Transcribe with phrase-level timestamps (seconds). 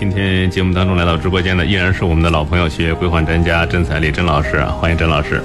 [0.00, 5.42] 今天节目当中来到直播间的依然是我们的老朋友，学业规划专家甄彩丽甄老师啊，欢迎甄老师。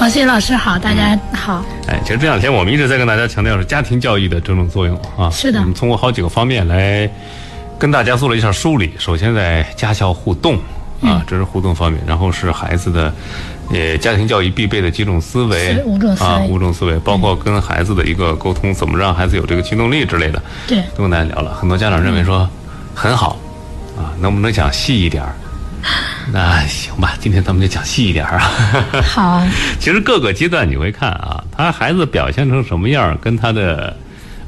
[0.00, 1.62] 王鑫老师好，大家好。
[1.86, 5.28] 哎，其实这两天我们一直在跟大家强调是家庭教育的这种作用啊。
[5.28, 7.06] 是的我们通过好几个方面来
[7.78, 8.94] 跟大家做了一下梳理。
[8.98, 10.58] 首先在家校互动
[11.02, 13.12] 嗯啊，这是互动方面，然后是孩子的
[13.74, 20.42] 呃家庭教育必备的几种思维是五种思维啊，五种思维，包括跟孩子的一个沟通，怎么让孩子有这个驱动力之类的。
[20.66, 22.48] 对，都跟大家聊了，很多家长认为说
[22.94, 23.38] 很好
[23.98, 25.34] 啊，能不能讲细一点儿？
[26.32, 28.50] 那行吧，今天咱们就讲细一点儿啊。
[29.02, 29.48] 好啊，
[29.80, 33.96] 其实各个阶段你会看啊，他孩子表现成什么样儿，跟他的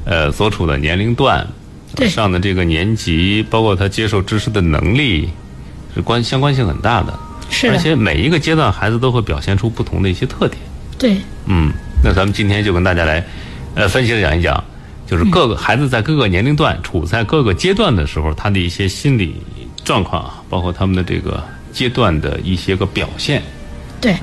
[0.05, 1.47] 呃所处的年龄段、
[1.95, 5.29] 对上的这个年级，包括他接受知识的能力，
[5.95, 7.17] 是关相关性很大的。
[7.49, 10.61] 是的，而且每一个阶段孩子都会表现出不同的一些特点。
[10.97, 11.71] 对，嗯，
[12.03, 13.23] 那咱们今天就跟大家来，
[13.75, 14.63] 呃，分析的讲一讲，
[15.11, 19.35] 就是各个孩子在各个年龄段、处在各个阶段的时候，他的一些心理
[19.83, 21.43] 状况啊，包括他们的这个
[21.73, 23.43] 阶段的一些个表现。
[23.99, 24.15] 对，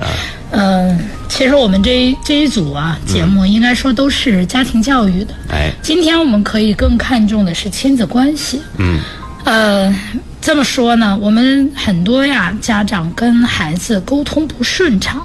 [0.49, 5.33] 嗯、其实我们这一这一组啊节目应该说都是家庭教育的。
[5.51, 8.59] 哎，今天我们可以更看重的是亲子关系。
[8.79, 8.99] 嗯，
[9.45, 9.95] 呃，
[10.41, 15.21] 这么说呢，我们很多呀家长跟孩子沟通不顺畅，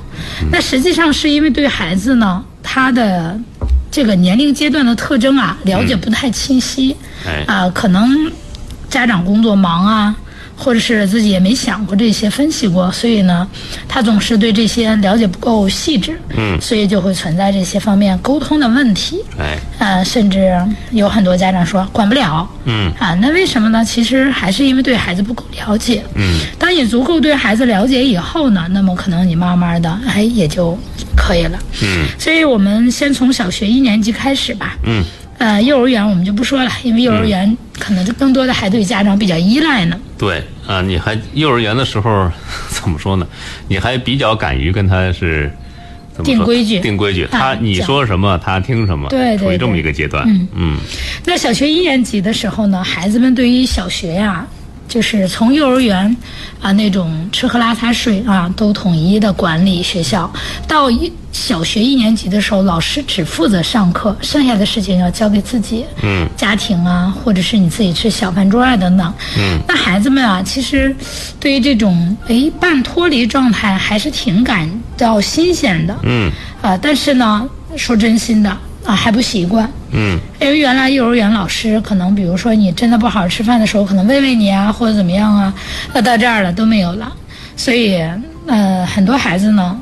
[0.52, 3.40] 那实际上是因为对孩子呢他的
[3.94, 8.10] 这个年龄阶段的特征啊了解不太清晰，哎啊、可能
[8.90, 10.16] 家长工作忙啊。
[10.56, 13.44] 或者是自己也没想过这些，分析过，所以呢，
[13.88, 19.20] 他总是对这些了解不够细致，嗯所以就会存在这些方面沟通的问题。
[19.36, 20.56] 哎，呃，甚至
[20.92, 23.84] 有很多家长说管不了，嗯啊，那为什么呢？
[23.84, 26.04] 其实还是因为对孩子不够了解。
[26.14, 30.78] 嗯，当你足够对孩子了解以后呢，那么可能你慢慢的，哎，也就
[31.26, 31.58] 可以了。
[31.82, 34.76] 嗯所以我们先从小学一年级开始吧。
[34.84, 35.02] 嗯，
[35.38, 39.98] 呃，幼儿园我们就不说了，因为幼儿园可能就更多的还对家长比较依赖呢。
[40.18, 42.30] 对啊，你还幼儿园的时候
[42.68, 43.26] 怎么说呢？
[43.68, 45.50] 你还比较敢于跟他是。
[46.22, 47.24] 定规矩定规矩。
[47.24, 50.22] 啊他你说什么，他听什么，对对处于这么一个阶段。
[50.28, 50.76] 嗯嗯
[51.24, 54.46] 那小学一年级的时候呢，孩子们对于小学呀、
[54.94, 56.16] 就是从幼儿园
[56.60, 60.32] 啊那种吃喝拉撒睡啊都统一的管理学校，
[60.68, 65.84] 到一小学一年级的时候，老师只负责上课，剩下的事情要交给自己。
[66.04, 69.12] 嗯家庭啊，或者是你自己吃小饭桌啊等等。
[69.36, 70.94] 嗯，那孩子们啊，其实
[71.40, 75.96] 对于这种哎半脱离状态，还是挺感到新鲜的。
[76.04, 76.30] 嗯
[76.62, 77.44] 啊，但是呢，
[77.76, 79.68] 说真心的啊，还不习惯。
[79.92, 85.52] 嗯因为原来幼儿园老师可能，比如说你真的不好好吃饭的时候，可能喂喂你啊，或者怎么样啊，
[85.92, 87.10] 那到这儿了都没有了，
[87.56, 88.02] 所以
[88.46, 89.78] 呃，很多孩子呢，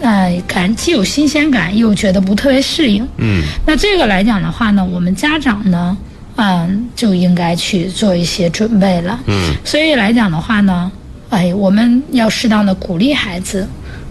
[0.00, 3.06] 呃，感既有新鲜感，又觉得不特别适应。
[3.18, 5.96] 嗯那这个来讲的话呢，我们家长呢，
[6.36, 9.18] 嗯，就应该去做一些准备了。
[9.26, 10.90] 嗯所以来讲的话呢，
[11.30, 13.66] 哎，我们要适当的鼓励孩子，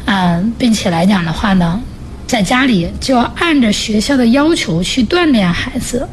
[0.05, 1.79] 嗯，并且来讲的话呢，
[2.27, 6.07] 在家里就要按着学校的要求去锻炼孩子，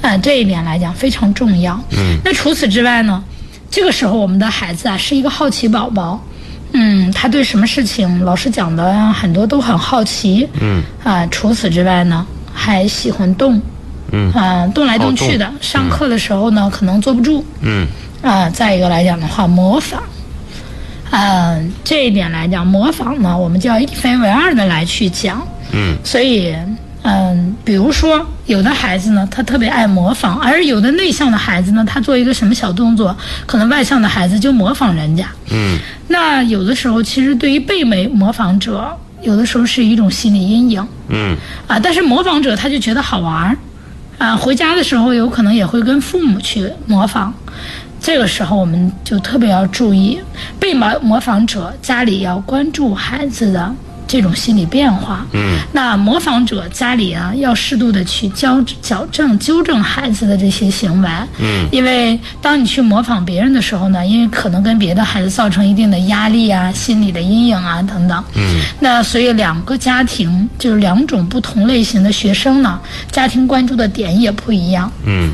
[0.00, 1.78] 啊、这一点来讲非常重要。
[1.92, 3.22] 嗯，那除此之外呢，
[3.70, 6.22] 这个时候我们的孩子啊是一个好奇宝宝，
[6.72, 10.82] 嗯，他对什么事情老师讲的啊很多都很好奇，嗯。
[11.04, 13.60] 啊、除此之外呢，还喜欢动，
[14.12, 14.32] 嗯。
[14.32, 15.52] 啊、动来动去的。
[15.60, 17.86] 上课的时候呢，可能坐不住，嗯。
[18.22, 20.02] 啊、再一个来讲的话，模仿，
[21.10, 25.46] 嗯、这一点来讲，模仿呢，我们就要一分为二的来去讲。
[25.72, 26.54] 嗯所以，
[27.02, 33.16] 嗯，比如说有的孩子呢，他特别爱模仿，而有的内向的孩子呢，他做一个什么小动作，
[33.46, 35.26] 可能外向的孩子就模仿人家。
[35.52, 35.78] 嗯
[36.08, 38.90] 那有的时候，其实对于被模模仿者，
[39.22, 40.86] 有的时候是一种心理阴影。
[41.08, 43.56] 嗯啊，但是模仿者他就觉得好玩儿，
[44.18, 47.32] 啊，回家的时候有可能也会跟父母去模仿，
[48.00, 50.18] 这个时候我们就特别要注意，
[50.58, 53.72] 被模模仿者家里要关注孩子的
[54.08, 55.24] 这种心理变化。
[55.32, 61.08] 嗯那模仿者家里啊，要适度的去矫矫正、纠正孩子的这些行为。
[61.38, 68.24] 嗯因为当你去模仿别人的时候呢，因为可能跟别的孩子造成一定的压力啊、心理的阴影啊等等。
[68.34, 72.80] 嗯那所以两个家庭就是两种不同类型的学生呢，
[73.12, 75.30] 家庭关注的点也不一样嗯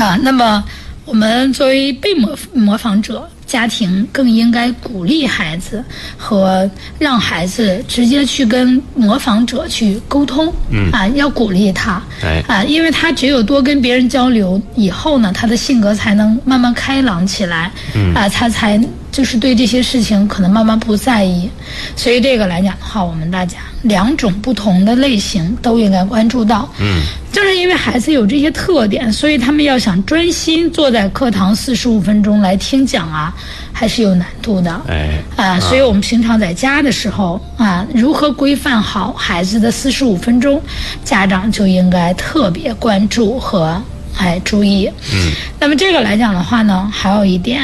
[0.00, 0.18] 啊。
[0.22, 0.64] 那么
[1.04, 5.84] 我们作为被模模仿者，家庭更应该鼓励孩子
[6.16, 10.90] 和让孩子直接去跟模仿者去沟通，嗯。
[10.92, 12.42] 啊，要鼓励他，哎。
[12.48, 18.14] 啊，因为他只有多跟别人交流以后呢，他的性格才能慢慢开朗起来，嗯。
[18.14, 21.50] 啊，他才就是对这些事情可能慢慢不在意，
[21.96, 26.68] 所以这个来讲的话，我们大家两种不同的类型都应该关注到。
[26.80, 27.02] 嗯，
[27.32, 33.34] 正是因为孩子有这些特点，所以他们要想专心坐在课堂四十五分钟来听讲啊，
[33.72, 34.80] 还是有难度的。
[34.88, 40.60] 哎，啊，所以我们平常在家的时候啊，如何规范好孩子的四十五分钟，
[41.04, 43.80] 家长就应该特别关注和
[44.16, 44.88] 哎注意。
[45.12, 47.62] 嗯，那么这个来讲的话呢，还有一点，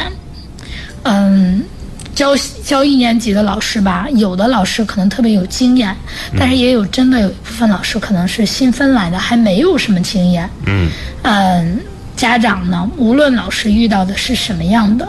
[1.04, 1.62] 嗯。
[2.18, 2.34] 教
[2.64, 5.96] 教一年级的老师吧，有的老师可能特别有经验，
[6.36, 10.50] 但是也有真的有一部分老师可能是新分来的，还没有什么经验。
[10.66, 10.88] 嗯
[11.22, 11.78] 嗯，
[12.16, 15.06] 家长呢，无论老师遇到的是什么样的，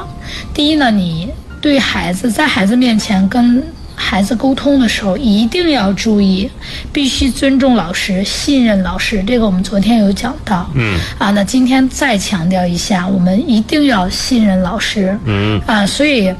[0.53, 1.27] 第一呢，你
[1.59, 3.63] 对孩子在孩子面前跟
[3.99, 6.49] 孩子沟通的时候，一定要注意，
[6.93, 9.21] 必须尊重老师，信任老师。
[9.27, 10.67] 这个我们昨天有讲到。
[10.73, 15.15] 嗯啊，那今天再强调一下，我们一定要信任老师。
[15.25, 16.33] 嗯啊，所以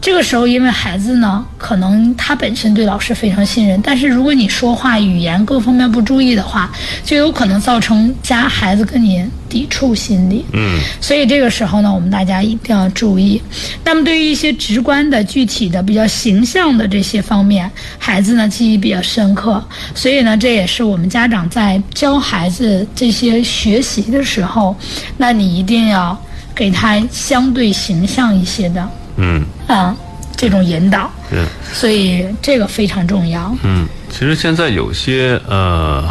[0.00, 6.70] 这个时候，因为孩子呢，可能他本身对老师非常信任，但是如果你说话语言各方面不注意的话，
[7.04, 9.24] 就有可能造成家孩子跟你
[9.54, 10.44] 抵触心理。
[10.52, 13.40] 嗯所以这个时候呢，我们大家一定要注意。
[13.84, 19.64] 那么对于一些直观的、具体的、比较形象的这些方面，孩子呢记忆比较深刻。
[19.94, 24.74] 所以呢，这也是我们家长在教孩子这些学习的时候，
[25.16, 26.20] 那你一定要
[26.52, 29.94] 给他相对形象一些的嗯啊
[30.36, 31.08] 这种引导。
[31.30, 33.54] 嗯所以这个非常重要。
[33.62, 36.08] 嗯，其实现在有些呃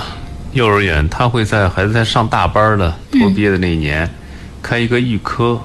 [0.53, 4.09] 幼儿园，他会在孩子在上大班的托毕业的那一年，
[4.61, 5.59] 开一个预科。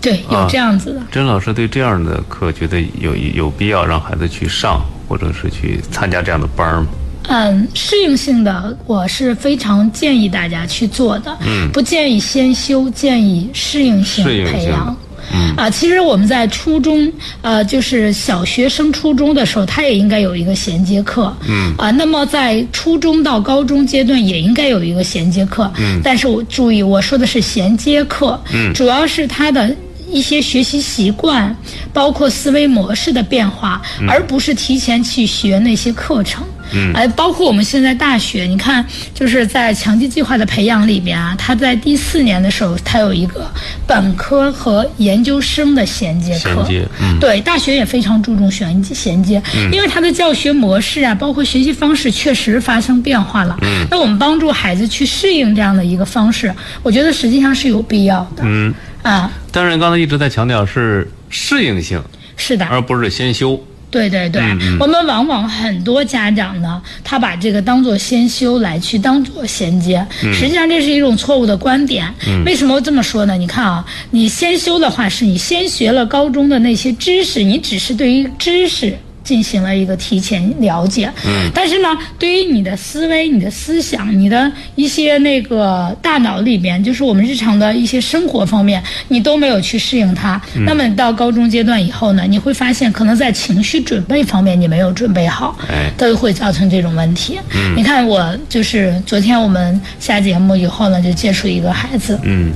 [0.00, 1.00] 对，有啊这样子的。
[1.10, 6.86] 甄老师对这样的课觉得有有必要让孩子去上，或者是去参加这样的班儿吗？
[7.30, 14.96] 嗯，适应性的我是非常建议大家去做的，嗯不建议先修，建议适应性适应性培养。
[15.32, 17.10] 嗯啊，其实我们在初中，
[17.42, 21.34] 呃，就是小学升初中的时候，它也应该有一个衔接课。
[21.48, 25.70] 嗯啊，那么在初中到高中阶段也应该有一个衔接课。
[25.78, 28.40] 嗯但是我注意，我说的是衔接课。
[28.52, 29.74] 嗯主要是它的。
[30.10, 31.54] 一些学习习惯，
[31.92, 36.44] 包括思维模式的变化，而不是提前去学那些课程。
[36.70, 38.84] 嗯哎，包括我们现在大学，你看，
[39.14, 43.50] 就是在强基计划的培养里边啊，它在第四年的时候，它有一个
[43.86, 46.62] 本科和研究生的衔接课。
[46.66, 53.56] 衔接嗯对，大学也非常注重衔接衔接，因为它的教学模式啊，包括学习方式确实发生变化了。
[53.62, 58.42] 嗯那我们帮助孩子去适应这样的一个方式，我觉得实际上是有必要的。
[58.44, 58.74] 嗯，
[59.08, 62.02] 啊，但是刚才一直在强调是适应性，
[62.36, 62.66] 是的。
[62.66, 63.58] 而不是先修。
[63.90, 72.06] 对对对，嗯嗯我们往往很多家长呢，他把这个当做先修来去当做衔接，嗯实际上这是一种错误的观点。
[72.44, 73.34] 为什么这么说呢？
[73.38, 78.94] 你看啊，你先修的话，是你先学了高中的那些知识，你只是对于知识。
[79.28, 81.50] 进行了一个提前了解，嗯。
[81.54, 81.88] 但是呢，
[82.18, 90.40] 对于你的思维、你的思想、你的一些那个大脑里边，就是我们日常的一些生活方面，你都没有去适应它。
[90.64, 95.92] 那么你到高中阶段以后呢，你会发现可能在情绪准备方面你没有准备好，哎。
[95.98, 97.38] 都会造成这种问题。
[97.76, 102.50] 你看我就是昨天我们下节目以后呢，就接触一个孩子，嗯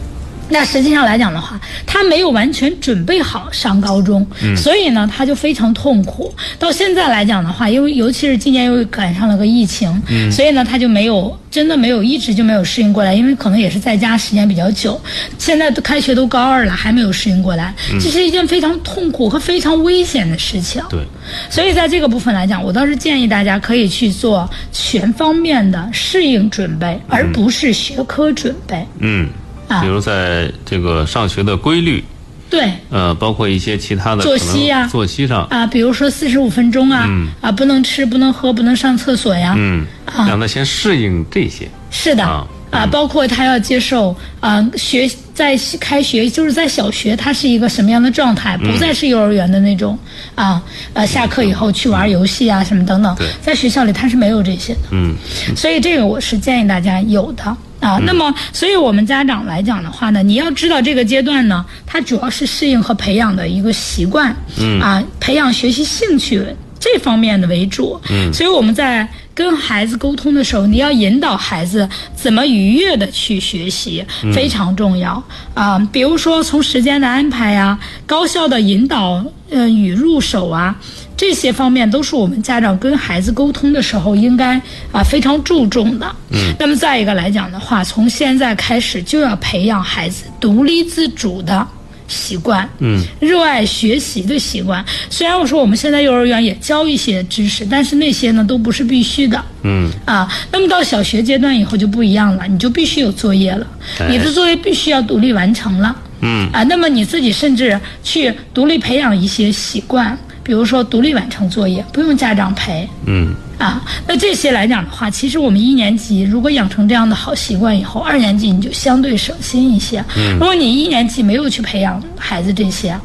[0.53, 6.33] 那实际上来讲的话，他没有完全准备好上高中，所以呢，他就非常痛苦。
[6.59, 9.91] 到现在来讲的话，因为尤其是今年又赶上了个疫情，
[10.31, 15.01] 所以呢，他就没有真的没有一直就没有适应过来，因为可能也是在家时间比较久。
[15.39, 20.83] 现在都开学都高二了，还没有适应过来，这是一件非常痛苦和非常危险的事情。
[20.91, 21.01] 对，
[21.49, 28.87] 所以在这个部分来讲，我倒是建议大家可以去做全方面的适应准备，而不是学科准备。
[28.99, 29.42] 嗯，啊
[29.81, 32.05] 比如在这个上学的规律，
[32.51, 34.87] 对，呃，包括一些其他的作息呀。
[34.87, 37.29] 作息上，啊，比如说四十五分钟啊，嗯。
[37.41, 39.55] 啊，不能吃，不能喝，不能上厕所呀。
[39.57, 40.29] 嗯，啊。
[40.29, 41.69] 让他先适应这些。
[41.91, 42.23] 是的。
[42.25, 48.73] 啊啊，包括他要接受啊，学在开学就是在小学，他是一个什么样的状态，嗯。
[48.73, 49.99] 不再是幼儿园的那种。
[50.35, 50.63] 啊，
[50.95, 53.15] 呃，下课以后去玩游戏啊什么等等。
[53.17, 54.81] 对，在学校里他是没有这些的。
[54.93, 55.15] 嗯。
[55.55, 57.99] 所以这个我是建议大家有的啊。
[58.07, 66.43] 那么，所以我们家长来讲的话呢，你要知道这个阶段呢，它主要是适应和培养的一个习惯，嗯啊，培养学习兴趣
[66.81, 68.01] 这方面的为主。
[68.11, 75.23] 嗯所以我们在跟孩子沟通的时候，你要引导孩子怎么愉悦的去学习，非常重要
[75.55, 75.79] 啊。
[75.91, 80.77] 比如说从时间的安排呀、高效的引导，呃，与入手啊。
[81.15, 84.61] 这些方面都是我们家长跟孩子沟通的时候应该
[84.91, 86.17] 啊非常注重的。
[86.31, 91.65] 嗯，那么再一个来讲的话，从现在开始就要培养孩子独立自主的
[92.09, 94.85] 习惯，嗯，热爱学习的习惯。
[95.09, 99.43] 虽然我说我们现在幼儿园也教一些知识，但是那些呢都不是必须的。
[99.63, 103.67] 嗯啊，那么到小学阶段以后就不一样了，你就必须有作业了，
[104.01, 105.95] 哎你的作业必须要独立完成了。
[106.21, 112.89] 嗯啊，那么你自己甚至去独立培养一些习惯，比如说独立完成作业，不用家长陪。
[113.07, 120.05] 嗯啊，那这些来讲的话，其实我们一年级如果养成这样的好习惯以后，二年级你就相对省心一些。
[120.17, 122.99] 嗯，如果你一年级没有去培养孩子这些，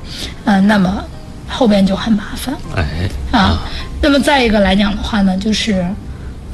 [0.46, 1.03] 嗯、那么
[1.48, 3.60] 后边就很麻烦哎啊。
[4.01, 5.86] 那么再一个来讲的话呢，就是，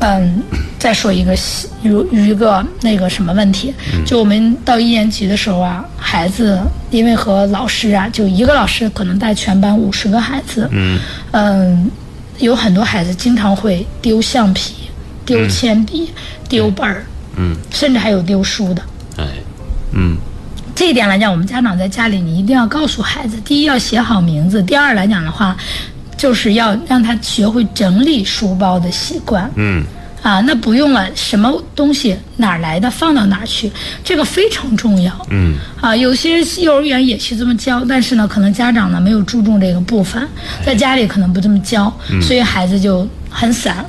[0.04, 0.44] 嗯，
[0.78, 3.74] 再说一个细有有一个那个什么问题，
[4.06, 6.60] 就我们到一年级的时候啊，孩子
[6.92, 11.00] 因为和老师啊，就一个老师可能带全班五十个孩子，嗯。
[11.32, 11.90] 嗯，
[12.40, 14.74] 有很多孩子经常会丢橡皮、
[15.26, 16.12] 丢铅笔、
[16.50, 17.06] 丢本儿，
[17.38, 17.56] 嗯。
[17.72, 18.82] 甚至还有丢书的。
[19.18, 19.26] 哎
[19.94, 20.18] 嗯。
[20.76, 25.56] 这一点来讲，我们家长在家里你一定要告诉孩子：第一要写好名字，第二来讲的话，
[26.24, 29.52] 就是要让他学会整理书包的习惯。
[29.56, 29.84] 嗯
[30.22, 33.70] 啊，那不用了，什么东西哪儿来的放到哪儿去，
[34.06, 35.12] 这个非常重要。
[35.32, 40.26] 嗯啊，有些幼儿园也去这么教，但是呢，可能家长呢没有注重这个部分，
[40.66, 43.86] 在家里可能不这么教，所以孩子就很散。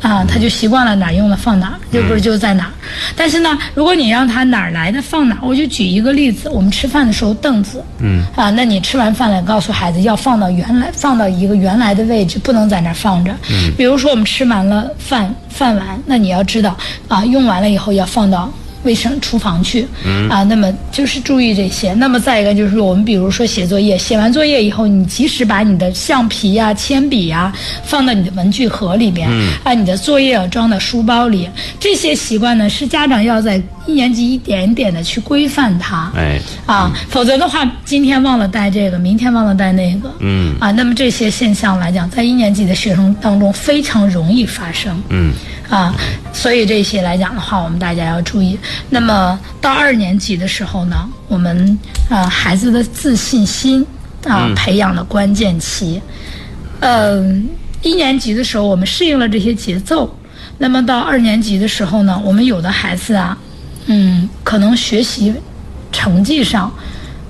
[0.00, 2.70] 啊，他就习惯了哪儿用了放哪儿，就不是就在哪儿。
[3.16, 13.32] 但是呢，如果你让他哪儿来的放哪儿，我就举一个例子，我们吃饭的时候凳子，嗯啊，那你吃完饭了，告诉孩子要放到原来放到一个原来的位置，不能在那儿放着。
[13.50, 16.76] 嗯，比如说我们吃完了饭饭碗，那你要知道
[17.08, 18.52] 啊，用完了以后要放到。
[18.82, 21.92] 卫生厨房去，嗯啊，那么就是注意这些。
[21.94, 27.52] 那么再一个就是我们比如说写作业，写完作业以后，你及时把你的橡皮呀、铅笔呀
[27.84, 31.48] 放到你的文具盒里边，嗯啊，你的作业要装到书包里。
[31.80, 36.12] 这些习惯呢，是家长要在一年级一点一点的去规范它。
[36.16, 45.32] 哎啊，否则的话，今天忘了带这个，明天忘了带那个，嗯啊，那么这些现象来讲，在一年级的学生当中非常容易发生，嗯
[45.70, 45.94] 啊，
[46.32, 48.58] 所以这些来讲的话，我们大家要注意。
[48.90, 50.96] 那么到二年级的时候呢，
[51.28, 51.78] 我们
[52.08, 53.86] 啊孩子的自信心
[54.26, 56.00] 啊、培养的关键期，
[56.80, 57.48] 嗯、
[57.82, 60.12] 一年级的时候我们适应了这些节奏，
[60.58, 63.38] 那么到二年级的时候呢，我们有的孩子啊，
[63.86, 65.34] 嗯，可能学习
[65.92, 66.72] 成绩上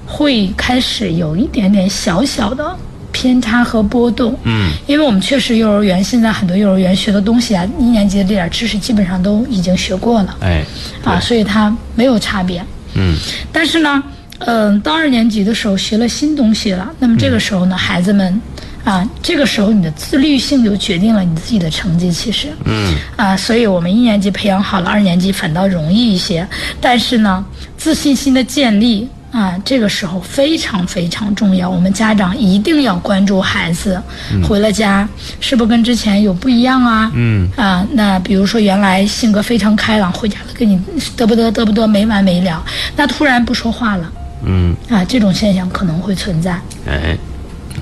[0.06, 2.76] 会开始有一点点小小的
[3.12, 4.38] 偏差和波动。
[4.44, 10.64] 嗯，因为我们确实幼儿园现在很多幼儿园学的东西啊，一年级的这点知识基本上都已经学过了哎
[11.04, 12.64] 啊，所以它没有差别。
[12.94, 13.14] 嗯
[13.52, 14.02] 但是呢，
[14.38, 18.40] 嗯、到二年级的时候学了新东西了，那么这个时候呢，孩子们
[18.86, 22.48] 啊，这个时候你的自律性就决定了你自己的成绩，其实。
[22.64, 26.46] 嗯啊，所以我们一年级培养好了，二年级反倒容易一些。
[26.80, 27.44] 但是呢，
[27.76, 31.68] 自信心的建立啊，这个时候非常非常重要。
[31.68, 34.00] 我们家长一定要关注孩子
[34.44, 35.06] 回了家
[35.40, 37.10] 是不是跟之前有不一样啊？
[37.12, 40.80] 嗯啊，那比如说原来性格非常开朗，回家了跟你
[41.16, 42.64] 嘚不嘚嘚不嘚没完没了，
[42.94, 44.12] 那突然不说话了
[44.44, 46.52] 嗯啊，这种现象可能会存在。
[46.86, 47.18] 哎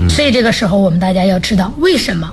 [0.08, 2.30] 所以这个时候我们大家要知道为什么。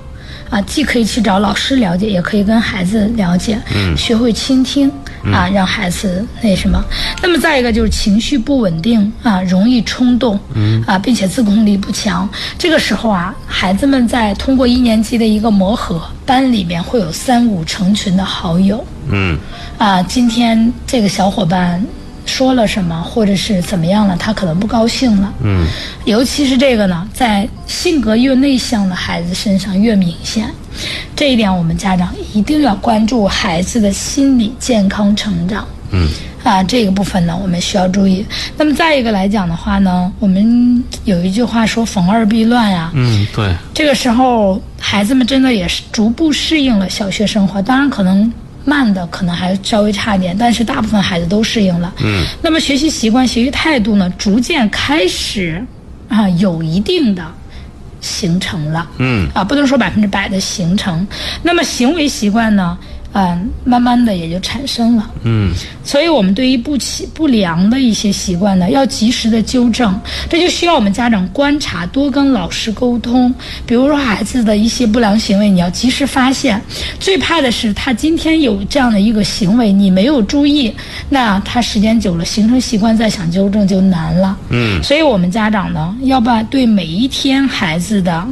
[0.50, 4.86] 啊，既可以去找老师了解，也可以跟孩子了解，嗯，学会倾听
[5.32, 6.84] 啊，让孩子那什么。
[7.22, 12.28] 那么再一个就是情绪不稳定啊，容易冲动，嗯啊，并且自控力不强。
[12.58, 19.38] 这个时候啊，孩子们在通过一年级的一个磨合，班里面会有三五成群的好友，嗯
[19.78, 21.82] 啊，今天这个小伙伴
[22.26, 25.32] 说了什么，或者是怎么样了，他可能不高兴了。
[25.42, 25.66] 嗯
[26.04, 30.48] 尤其是这个呢，在性格越内向的孩子身上越明显。
[31.14, 35.66] 这一点，我们家长一定要关注孩子的心理健康成长。
[35.90, 36.08] 嗯
[36.42, 38.26] 啊，这个部分呢，我们需要注意。
[38.56, 42.90] 那么再一个来讲的话呢，我们有一句话说“逢二必乱”呀。
[42.94, 48.32] 嗯，对，这个时候，孩子们真的也是逐步适应了小学生活，当然可能
[48.64, 51.92] 慢的可能还稍微差一点，但是大部分孩子都适应了。
[52.02, 55.64] 嗯，那么学习习惯、学习态度呢，逐渐开始
[56.08, 57.24] 啊有一定的
[58.00, 58.88] 形成了。
[58.98, 61.06] 嗯啊，不能说百分之百的形成。
[61.42, 62.76] 那么行为习惯呢，
[63.14, 65.10] 嗯、慢慢的也就产生了。
[65.24, 65.52] 嗯
[65.84, 69.98] 所以，我们对于不起不良的一些习惯呢，要及时的纠正。
[70.28, 73.34] 这就需要我们家长观察，多跟老师沟通。
[73.66, 76.60] 比如说孩子的一些不良行为，你要及时发现。
[77.00, 80.72] 最怕的是他今天有这样的一个行为，你没有注意，
[81.08, 84.36] 那他时间久了形成习惯，再想纠正就难了。
[84.50, 88.28] 嗯所以我们家长呢，要把对每一天孩子的啊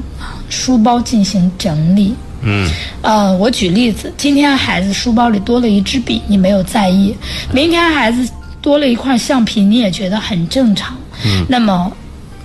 [0.49, 2.14] 书包进行整理。
[2.42, 2.70] 嗯
[3.02, 7.14] 呃，我举例子，今天孩子书包里多了一支笔，你没有在意；
[7.52, 8.28] 明天孩子
[8.61, 10.97] 多了一块橡皮，你也觉得很正常。
[11.25, 11.90] 嗯，那么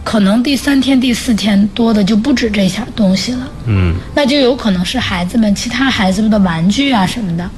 [0.03, 3.47] 可能第三天、第四天多的就不止这些东西了。
[3.67, 7.49] 嗯那就有可能是孩子们其他孩子们的玩具啊什么的，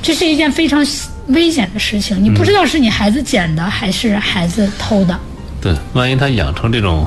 [0.00, 0.84] 这是一件非常
[1.28, 2.22] 危险的事情。
[2.22, 5.18] 你不知道是你孩子捡的还是孩子偷的。
[5.60, 7.06] 对，万一他养成这种，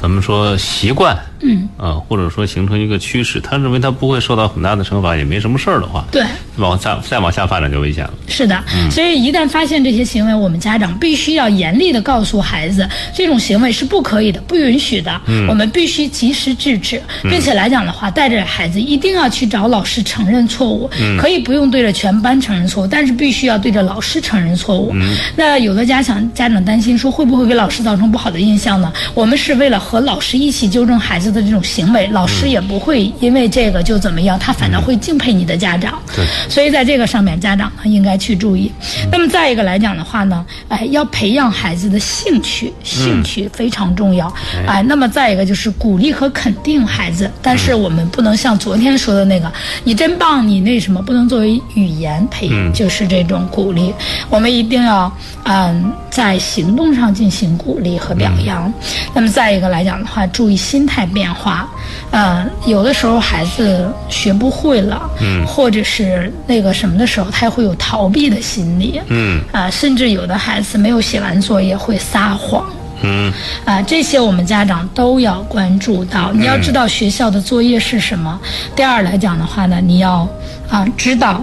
[0.00, 6.22] 咱们说习惯，嗯，啊，或者说形成一个趋势，他认为他不会受到很大的惩罚，也没什么事儿的话，对，
[6.56, 8.14] 往下再往下发展就危险了。
[8.28, 15.20] 是的，所以一旦发现这些行为，我们家长必须要严厉的告诉孩子，这种行为是不可以的，不允许的。
[15.48, 24.94] 我们必须及时制止，并且来讲的话，带着孩子一定要去找老师承认错误，可以不用对着全班承认错误，但是必须要对着老师承认错误。
[25.36, 28.92] 那有的家长家长担心说，会不会给老师造成不好的印象呢？
[29.14, 35.98] 我们是为了和老师一起纠正孩子的这种行为，老师也不会因为这个就怎么样，他反倒会敬佩你的家长。
[36.14, 38.70] 对所以在这个上面，家长呢应该去注意。
[39.10, 44.32] 那么再一个来讲的话呢，哎，要培养孩子的兴趣，兴趣非常重要。
[44.66, 49.52] 哎，那么再一个就是鼓励和肯定孩子，但是我们不能像昨天说的那个，
[49.84, 53.92] 你真棒，你那什么，不能作为语言培，就是这种鼓励。
[54.28, 55.12] 我们一定要
[55.44, 58.72] 嗯，在行动上进行鼓励和表扬。
[59.14, 61.66] 那么再一个来讲的话，注意心态变化。
[62.10, 72.66] 呃，有的时候孩子学不会了，嗯，或者是那个什么的时候，他会有逃避的心理，嗯，啊、甚至有的孩子没有写完作业会撒谎，
[73.02, 73.32] 嗯
[73.64, 76.32] 啊，这些我们家长都要关注到。
[76.32, 78.38] 你要知道学校的作业是什么。
[78.76, 80.28] 第二来讲的话呢，你要
[80.68, 81.42] 啊知道，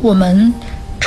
[0.00, 0.52] 我们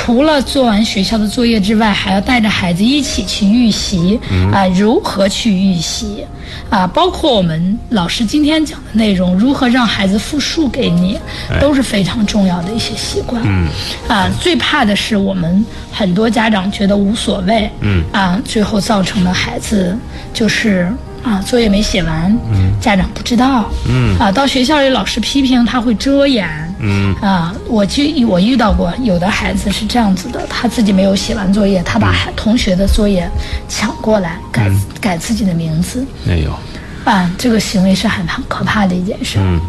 [0.02, 4.18] 除了做完学校的作业之外，还要带着孩子一起去预习
[4.50, 6.24] 啊，如何去预习
[6.70, 11.18] 啊，包括我们老师今天讲的内容，如何让孩子复述给你，
[11.60, 13.42] 都是非常重要的一些习惯。
[13.44, 13.68] 嗯。
[14.08, 18.02] 啊，最怕的是我们很多家长觉得无所谓，嗯。
[18.10, 19.94] 啊，最后造成了孩子
[20.32, 20.90] 就是
[21.22, 24.16] 啊作业没写完，嗯，家长不知道，嗯。
[24.18, 27.14] 啊，到学校里老师批评他会遮掩，嗯。
[27.16, 33.30] 啊，我就我遇到过有的孩子是这样子的，他自己没有写完作业，他把孩同学的作业
[33.68, 34.70] 抢过来改、
[35.00, 36.58] 改自己的名字，没有，
[37.04, 39.38] 啊，这个行为是很很可怕的一件事。
[39.38, 39.60] 嗯，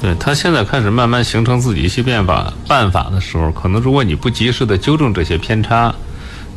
[0.00, 5.94] 对他现在开始慢慢形成自己一些变法办法的时候，可能如果你不及时的纠正这些偏差，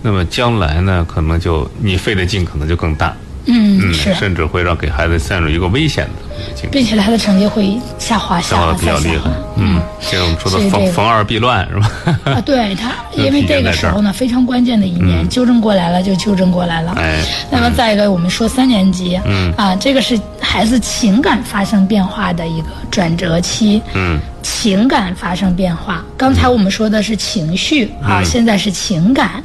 [0.01, 6.30] 那么将来呢，可能就你费的劲可能就更大，嗯，嗯，是，甚至会让给孩子陷入一个危险的
[6.71, 9.29] 并且他的成绩会下滑，下滑比较厉害。
[9.57, 11.91] 嗯，这个我们说的逢逢二必乱是吧？
[12.25, 16.93] 啊，对他， 因为这个时候呢，非常关键的一年，纠正过来了就纠正过来了。
[16.97, 23.81] 哎那么再一个，我们说三年级，嗯啊，这个是孩子情感发生变化的一个转折期。
[23.93, 26.03] 嗯情感发生变化。
[26.17, 29.43] 刚才我们说的是情绪嗯啊，现在是情感。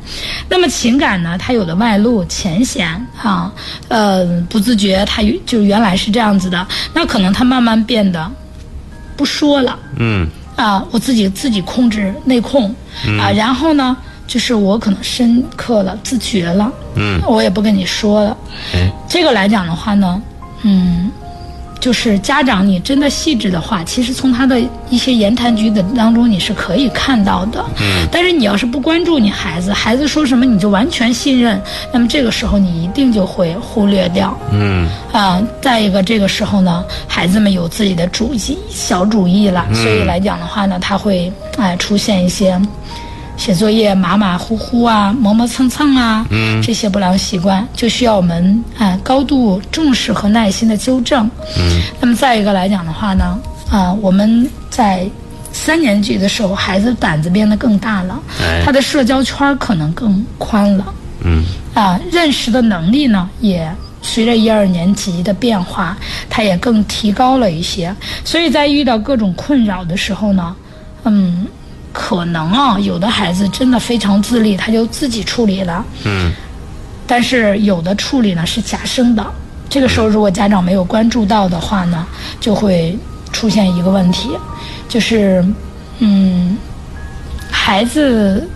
[0.48, 2.88] 那么情感呢，它有了外露、前显
[3.22, 3.52] 啊，
[3.88, 8.30] 呃，不自觉，它就原来是这样子的，那可能它慢慢变得
[9.16, 9.78] 不说了。
[9.98, 12.74] 嗯啊，我自己自己控制内控
[13.20, 18.36] 啊，然后呢，就是我可能深刻了、自觉了，嗯，我也不跟你说了。
[18.74, 20.22] 哎这个来讲的话呢，
[20.62, 21.10] 嗯，
[21.78, 24.60] 就是家长你真的细致的话，其实从他的
[24.90, 27.64] 一些言谈举止当中你是可以看到的。
[27.80, 31.60] 嗯，但是你要是不关注你孩子，孩子说什么你就完全信任，
[31.92, 34.36] 那么这个时候你一定就会忽略掉。
[34.50, 42.60] 嗯啊，再一个，这个时候呢，孩子们有自己的主意、小主意了，所以来讲的话呢，他会哎、出现一些
[43.36, 51.24] 写作业马马虎虎啊、磨磨蹭蹭啊，嗯这些不良习惯，就需要我们啊、高度重视和耐心的纠正。
[51.58, 53.38] 嗯那么再一个来讲的话呢，
[53.70, 55.08] 啊，我们在
[55.52, 60.92] 三年级的时候，孩子胆子变得更大了，哎他的社交圈儿可能更宽了。
[61.24, 61.44] 嗯
[61.74, 63.70] 啊，认识的能力呢，也
[64.02, 65.96] 随着一二年级的变化，
[66.28, 67.94] 他也更提高了一些。
[68.24, 70.54] 所以在遇到各种困扰的时候呢，
[71.04, 71.46] 嗯，
[71.98, 75.82] 可能啊，有的孩子真的非常自立，他就自己处理了。
[76.04, 76.30] 嗯。
[77.06, 79.24] 但是有的处理呢是假生的，
[79.70, 82.06] 这个时候如果家长没有关注到的话呢，
[82.38, 82.98] 就会
[83.32, 84.28] 出现一个问题，
[84.90, 85.42] 就是，
[86.00, 86.58] 嗯，
[87.50, 88.46] 孩子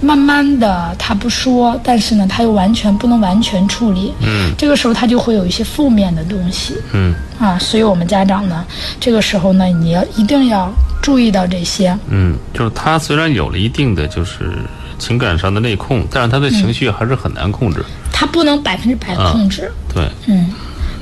[0.00, 4.50] 慢慢的他不说，但是呢他又完全不能完全处理，嗯。
[4.56, 6.74] 这个时候他就会有一些负面的东西。
[6.94, 7.14] 嗯。
[7.38, 8.64] 啊，所以我们家长呢，
[8.98, 14.52] 这个时候呢，你要一定要注意到这些，嗯，就是他虽然有了一定的就是
[14.98, 17.84] 情感上的内控，但是他的情绪还是很难控制。
[18.10, 19.70] 他不能百分之百控制。
[19.92, 20.50] 对，嗯，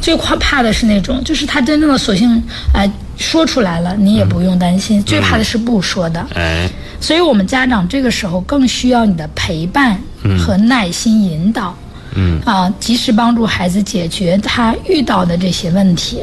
[0.00, 5.02] 最怕怕的是那种，就是他真正的索性哎、说出来了，你也不用担心。
[5.04, 6.66] 最怕的是不说的，哎
[6.98, 10.00] 所以我们家长这个时候更需要你的陪伴
[10.38, 11.76] 和耐心引导。
[11.78, 11.89] 嗯
[12.44, 16.23] 啊，及时帮助孩子解决他遇到的这些问题。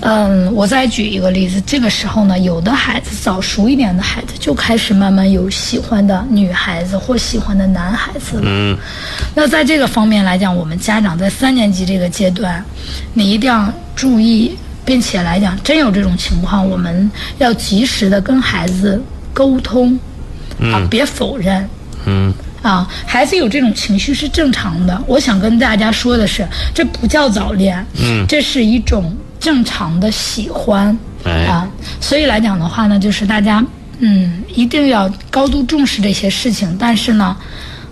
[0.00, 8.42] 嗯，我再举一个例子，这个时候呢，有的孩子早熟一点的孩子就开始慢慢有喜欢的女孩子或喜欢的男孩子了。
[8.46, 8.76] 嗯
[9.34, 12.64] 那在这个方面来讲，我们家长在三年级这个阶段，
[13.12, 19.98] 你一定要注意，并且来讲，真有这种情况，我们要及时的跟孩子沟通，
[20.60, 21.68] 啊，别否认。
[22.06, 22.32] 嗯
[22.64, 24.98] 啊，孩子有这种情绪是正常的。
[25.06, 31.68] 我想跟大家说的是，这不叫早恋，嗯这是一种正常的喜欢、哎啊。
[32.00, 33.62] 所以来讲的话呢，就是大家
[33.98, 37.36] 嗯一定要高度重视这些事情，但是呢，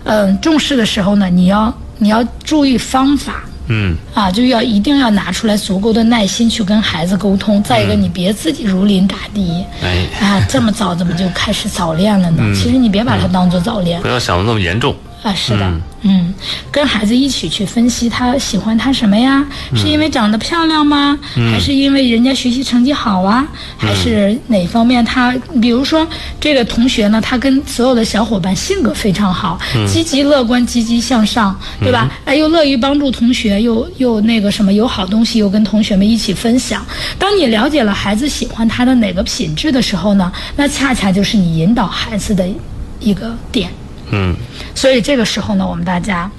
[0.05, 3.45] 嗯，重视的时候呢，你要你要注意方法。
[3.73, 7.63] 嗯啊，就要一定要拿出来足够的耐心去跟孩子沟通。
[7.63, 9.65] 再一个，你别自己如临大敌。
[9.83, 12.43] 哎，啊，这么早怎么就开始早恋了呢？
[12.55, 14.01] 其实你别把它当做早恋。
[14.03, 14.95] 不要想的那么严重。
[15.23, 16.35] 啊，是的，嗯
[16.71, 19.47] 跟孩子一起去分析他喜欢他什么呀？
[19.77, 21.17] 是因为长得漂亮吗？
[21.53, 23.47] 还是因为人家学习成绩好啊？
[23.79, 25.33] 还是哪方面他？
[25.61, 26.07] 比如说
[26.41, 29.57] 这个同学呢，他跟所有的小伙伴性格非常好，
[29.87, 32.11] 积极乐观、积极向上，对吧？
[32.25, 36.85] 哎，又乐于帮助同学，又又那个什么，有好东西又跟同学们一起分享。
[37.17, 42.45] 当你了解了孩子喜欢他的哪个品质的时候呢，那恰恰就是你引导孩子的
[42.99, 43.71] 一个点。
[44.13, 44.35] 嗯。
[44.75, 46.31] 所以这个时候呢，我们大家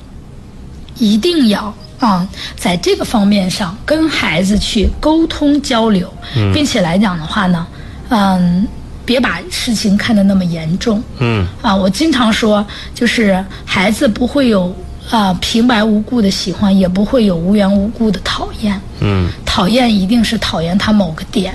[0.97, 6.11] 一定要啊，在这个方面上跟孩子去沟通交流，
[6.53, 7.67] 并且来讲的话呢，
[8.09, 8.67] 嗯，
[9.05, 11.03] 别把事情看得那么严重。
[11.19, 11.45] 嗯。
[11.61, 11.75] 啊。
[11.75, 14.75] 我经常说，就是孩子不会有
[15.09, 18.79] 啊平白无故的喜欢，也不会有无缘无故的讨厌。
[19.01, 19.29] 嗯。
[19.45, 21.53] 讨厌一定是讨厌他某个点，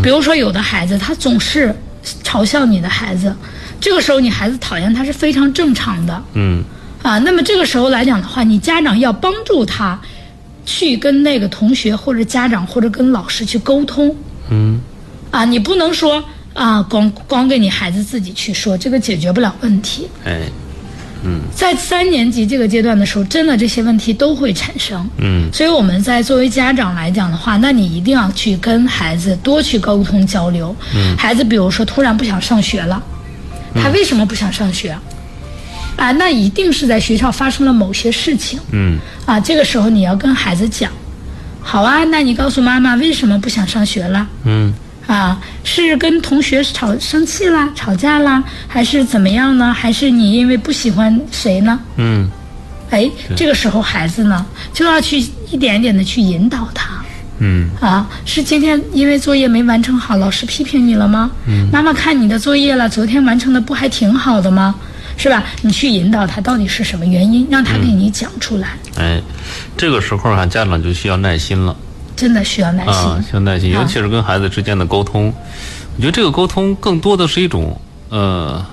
[0.00, 1.74] 比如说有的孩子他总是
[2.22, 3.34] 嘲笑你的孩子，
[3.82, 6.62] 这个时候你孩子讨厌他是非常正常的嗯
[7.02, 7.18] 啊。
[7.18, 10.00] 那么这个时候来讲的话，你家长要帮助他
[10.64, 14.14] 去跟那个同学或者家长或者跟老师去沟通
[14.50, 14.80] 嗯
[15.32, 16.22] 啊，你不能说
[16.54, 20.08] 啊光光给你孩子自己去说，这个解决不了问题。
[20.24, 20.42] 哎
[21.24, 25.08] 嗯在三年级这个阶段的时候，真的这些问题都会产生。
[25.18, 30.74] 嗯所以我们在作为家长来讲的话，那你一定要去跟孩子多去沟通交流。
[30.94, 33.02] 嗯，孩子比如说突然不想上学了，
[33.74, 34.96] 他为什么不想上学？
[35.96, 39.38] 啊，那一定是在学校发生了某些事情嗯啊。
[39.38, 40.90] 这个时候你要跟孩子讲，
[41.60, 44.26] 好啊，那你告诉妈妈为什么不想上学了？
[44.44, 44.72] 嗯
[45.06, 49.72] 啊，是跟同学吵生气啦、吵架啦，还是怎么样呢？
[49.72, 51.78] 还是你因为不喜欢谁呢？
[51.96, 52.28] 嗯
[52.90, 55.18] 哎，这个时候孩子呢就要去
[55.50, 57.02] 一点一点的去引导他
[57.42, 61.30] 嗯啊，是今天因为作业没完成好，老师批评你了吗？
[61.46, 64.74] 嗯，妈妈看你的作业了，昨天完成的不还挺好的吗？
[65.16, 65.44] 是吧？
[65.60, 69.20] 你去引导他到底是什么原因，让他给你讲出来，哎，
[69.76, 71.76] 这个时候啊，家长就需要耐心了
[72.16, 72.92] 真的需要耐心。
[72.94, 75.32] 啊，需要耐心，尤其是跟孩子之间的沟通。
[75.96, 77.78] 我觉得这个沟通更多的是一种
[78.08, 78.64] 呃，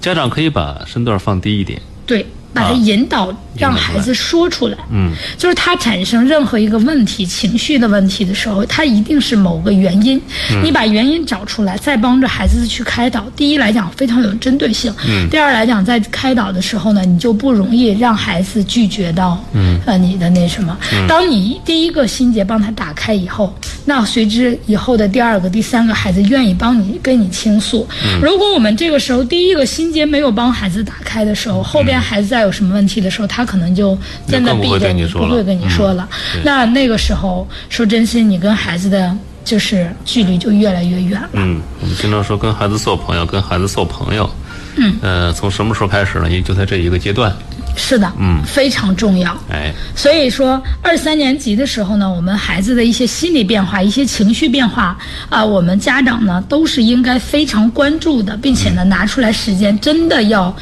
[0.00, 4.76] 家长可以把身段放低一点，对，把他啊引导，让孩子说出来。
[4.90, 10.20] 嗯就是他产生任何一个问题、情绪的问题的时候，他一定是某个原因。
[10.52, 13.26] 嗯你把原因找出来，再帮着孩子去开导。
[13.36, 20.76] 第一来讲非常有针对性，嗯第二来讲在开导的时候呢，你就不容易让孩子拒绝到，嗯呃你的那什么。
[21.08, 27.86] 当你第一个心结帮他打开以后，那随之以后的第二个、第三个孩子愿意帮你跟你倾诉。
[28.04, 33.98] 嗯如果我们这个时候第一个心结没有帮孩子打开的时候，后边孩子再有什么问题的时候，他可能就
[34.28, 36.08] 真的就更不会避着你，跟你说了不会跟你说了。
[36.32, 39.12] 对那那个时候，说真心，你跟孩子的
[39.44, 41.28] 就是距离就越来越远了。
[41.32, 44.30] 嗯，我们经常说跟孩子做朋友，跟孩子做朋友。
[44.76, 46.30] 嗯，呃，从什么时候开始呢？
[46.30, 47.34] 也就在这一个阶段。
[47.76, 49.36] 是的，嗯非常重要。
[49.50, 54.96] 哎，所以说，二三年级的时候呢，我们孩子的一些心理变化、一些情绪变化
[55.28, 60.54] 啊、我们家长呢都是应该非常关注的，并且呢拿出来时间，真的要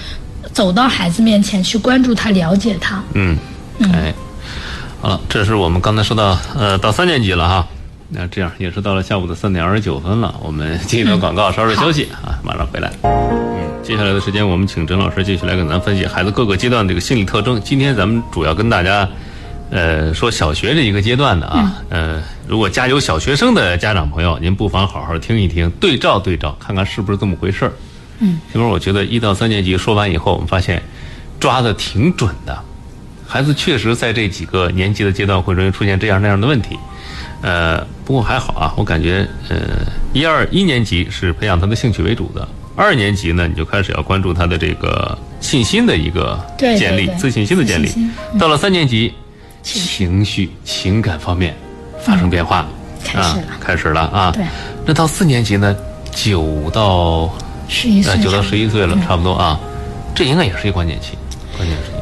[0.56, 3.02] 走到孩子面前去关注他、了解他。
[3.12, 3.36] 嗯，
[3.92, 4.14] 哎，
[5.02, 7.66] 好了，这是我们刚才说到，呃，到三年级了哈。
[8.08, 12.90] 那这样也是到了下午的三点二十九分了，我们进一段广告，稍事休息啊，马上回来。
[13.02, 17.60] 嗯，接下来的时间，我们请郑老师继续来给咱分析孩子各个阶段这个心理特征。
[17.60, 19.06] 今天咱们主要跟大家，
[19.68, 27.72] 呃，说小学这一个阶段的啊，呃，如果家有小学生的家长朋友，您不妨好好听一听，对照对照，看看是不是这么回事儿。
[28.18, 30.82] 嗯，因为我觉得一到三年级说完以后，我们发现
[31.38, 32.58] 抓的挺准的。
[33.26, 36.78] 孩子确实在这几个年级的阶段会容易出现这样那样的问题，
[37.42, 39.56] 呃，不过还好啊，我感觉呃，
[40.12, 47.90] 一二一年级是培养他的兴趣为主的，二年级呢你就开始要关注他的这个信心的一个建立，对对自信心的建立
[48.38, 49.12] 到了三年级，
[49.62, 51.52] 情绪、情感方面
[52.00, 52.68] 发生变化，啊
[53.02, 54.30] 开始了，开始了啊。
[54.32, 54.44] 对。
[54.86, 55.76] 那到四年级呢，
[56.12, 57.28] 九到
[57.68, 59.58] 十一岁呃九到十一岁了，差不多啊。
[60.14, 61.16] 这应该也是一个关键期，
[61.56, 61.92] 关键时期。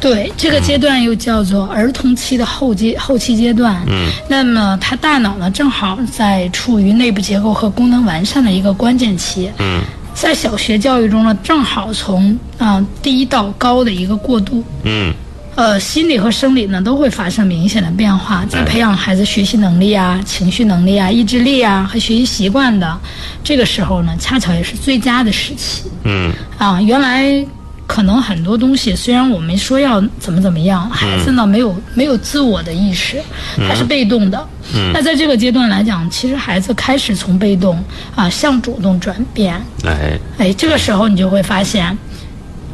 [0.00, 3.80] 对，这个阶段又叫做儿童期的后阶后期阶段。
[3.86, 9.50] 嗯，那么他大脑呢，正好在处于内部结构和功能完善的一个关键期。
[9.58, 9.80] 嗯
[10.14, 14.62] 在小学教育中呢，正好从啊、低到高的一个过渡。
[14.82, 15.14] 嗯
[15.54, 22.98] 呃，心理和生理呢都会发生明显的变化，在培养孩子学习能力啊、情绪能力啊、意志力啊和学习习惯的
[23.44, 25.84] 这个时候呢，恰巧也是最佳的时期。
[26.04, 27.44] 嗯啊，原来
[27.86, 33.22] 可能很多东西，虽然我们说要怎么怎么样，孩子呢没有没有自我的意识，
[33.68, 34.38] 他是被动的。
[34.74, 37.78] 嗯那在这个阶段来讲，其实孩子开始从被动
[38.14, 39.54] 啊向主动转变。
[39.84, 41.94] 哎哎，这个时候你就会发现，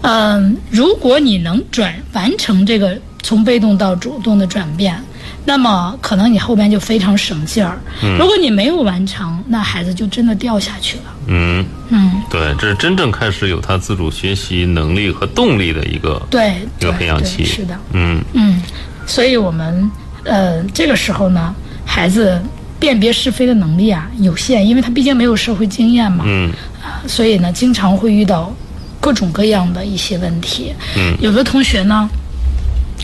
[0.02, 4.96] 嗯、如果你能转完成这个从被动到主动的转变，
[5.44, 7.78] 那么可能你后边就非常省劲儿。
[8.18, 11.04] 如果你没有完成，那孩子就真的掉下去了。
[11.26, 17.44] 嗯，嗯，对，这是真正开始有他自主学习能力和动力的一个对，一个培养期。
[17.44, 17.78] 是的。
[17.92, 18.62] 嗯嗯，
[19.06, 19.90] 所以我们
[20.24, 22.40] 呃这个时候呢，孩子
[22.78, 26.50] 辨别是非的能力啊有限，因为他毕竟没有社会经验嘛，嗯
[26.82, 28.54] 啊，所以呢经常会遇到
[29.00, 30.72] 各种各样的一些问题。
[30.96, 32.08] 嗯，有的同学呢，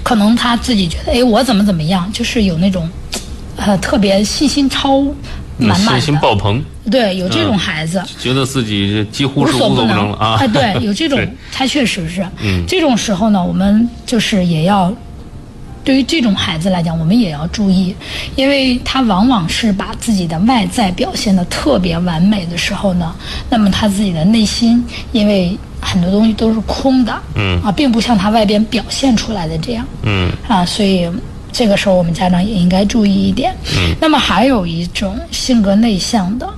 [0.03, 2.89] 可能他自己觉得，哎，我怎么怎么样，就是有那种
[3.57, 5.03] 呃特别信心超
[5.57, 8.03] 满满信，心爆棚，对，有这种孩子。
[8.19, 10.37] 觉得自己几乎无是无所不能能了啊！
[10.41, 11.19] 哎，对，有这种，
[11.53, 12.27] 他确实是。
[12.43, 14.93] 嗯这种时候呢，我们就是也要，
[15.85, 17.95] 对于这种孩子来讲，我们也要注意，
[18.35, 23.15] 因为他往往是把自己的外在表现的特别完美的时候呢，
[23.51, 29.87] 那么他自己的内心，因为很多东西都是空的，嗯啊，并不像他外边表现出来的这样。
[30.05, 31.07] 嗯啊，所以
[31.53, 33.55] 这个时候我们家长也应该注意一点。
[33.77, 36.49] 嗯，那么还有一种性格内向的，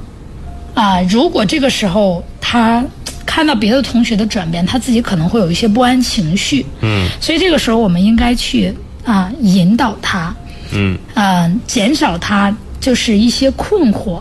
[0.75, 2.85] 啊，如果这个时候他
[3.27, 6.65] 看到别的同学的转变，他自己可能会有一些不安情绪。
[6.81, 8.73] 嗯所以这个时候我们应该去
[9.07, 10.35] 啊引导他，
[10.73, 10.99] 嗯。
[11.15, 14.21] 啊，减少他就是一些困惑。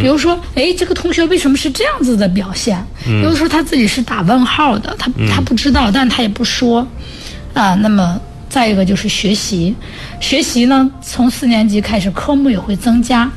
[0.00, 2.82] 比如说，哎，这个同学为什么是这样子的表现？
[3.22, 6.86] 有的时候他自己是打问号的，他他不知道，但他也不说，
[7.52, 8.18] 啊，那么
[8.48, 9.74] 再一个就是学习，
[10.20, 13.28] 学习呢，从四年级开始科目也会增加，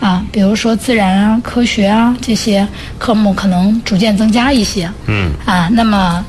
[0.00, 2.66] 啊，比如说自然啊、科学啊这些
[2.98, 5.30] 科目可能逐渐增加一些，嗯。
[5.46, 6.22] 啊，那么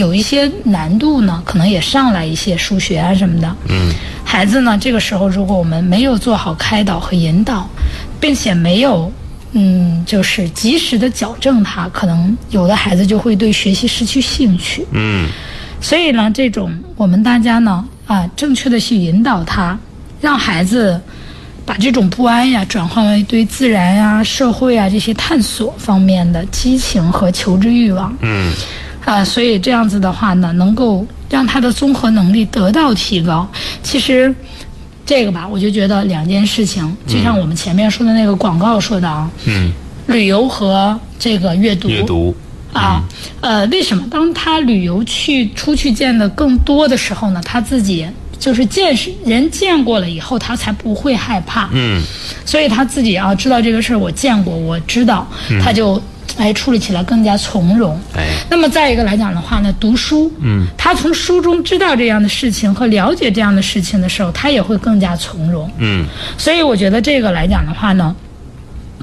[0.00, 3.56] 有一些难度呢，可能也上来一些数学啊什么的。
[3.68, 3.92] 嗯
[4.24, 7.68] 孩子呢，这个时候如果我们没有做好开导和引导，
[8.18, 9.12] 并且没有
[9.52, 14.86] 嗯，就是及时的矫正他，可能有的孩子就会对学习失去兴趣。
[14.92, 15.28] 嗯
[15.80, 19.78] 所以呢，这种我们大家呢啊，正确的去引导他，
[20.20, 21.00] 让孩子
[21.66, 28.14] 把这种不安呀转换为对自然呀、社会啊这些探索方面的激情和求知欲望。
[28.22, 28.52] 嗯
[29.04, 33.48] 啊，所以这样子的话呢，能够让他的综合能力得到提高。
[33.82, 34.32] 其实，
[35.04, 39.72] 这个吧，我就觉得两件事情，就像我们前面说的那个广告说的啊，嗯，
[40.06, 41.88] 旅游和这个阅读。
[41.88, 42.34] 阅读
[42.72, 43.02] 啊，
[43.40, 47.42] 呃，为什么当他旅游去出去见的更多的时候呢？
[47.44, 48.06] 他自己
[48.38, 51.68] 就是见识人见过了以后，他才不会害怕。
[51.72, 52.00] 嗯
[52.46, 55.26] 所以他自己啊，知道这个事儿我见过，我知道，
[55.60, 56.00] 他就
[56.40, 58.00] 哎处理起来更加从容。
[58.16, 65.70] 哎那么再一个来讲的话呢，读书，嗯，他从书中知道这样的事情和了解这样的事情的时候，他也会更加从容。
[65.78, 66.06] 嗯
[66.38, 68.16] 所以我觉得这个来讲的话呢，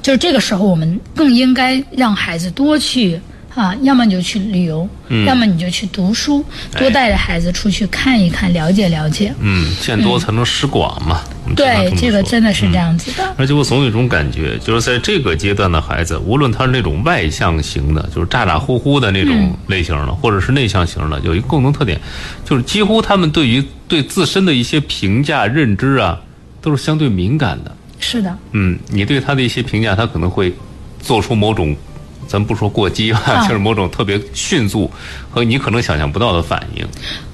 [0.01, 3.19] 就是这个时候我们更应该让孩子多去
[3.57, 6.45] 啊，要么你就去旅游，嗯要么你就去读书，
[6.77, 9.33] 多带着孩子出去看一看，了解了解。
[9.39, 11.21] 嗯，见多才能识广嘛。
[11.55, 13.33] 对这，个真的是这样子的。
[13.35, 21.99] 而且我总有一种感觉，就是在这个阶段的孩子，无论他是那种外向型的，就是咋咋呼呼的那嗯种类型的，或者是内向型的，有一个共同特点，
[22.45, 26.19] 就是几乎他们对于对自身的一些评价、认知啊，
[26.61, 27.75] 都是相对敏感的。
[27.99, 30.53] 是的，嗯，你对他的一些评价，他可能会
[31.01, 31.75] 做出某种，
[32.27, 34.91] 咱不说过激吧，啊就是某种特别迅速
[35.31, 36.85] 和你可能想象不到的反应。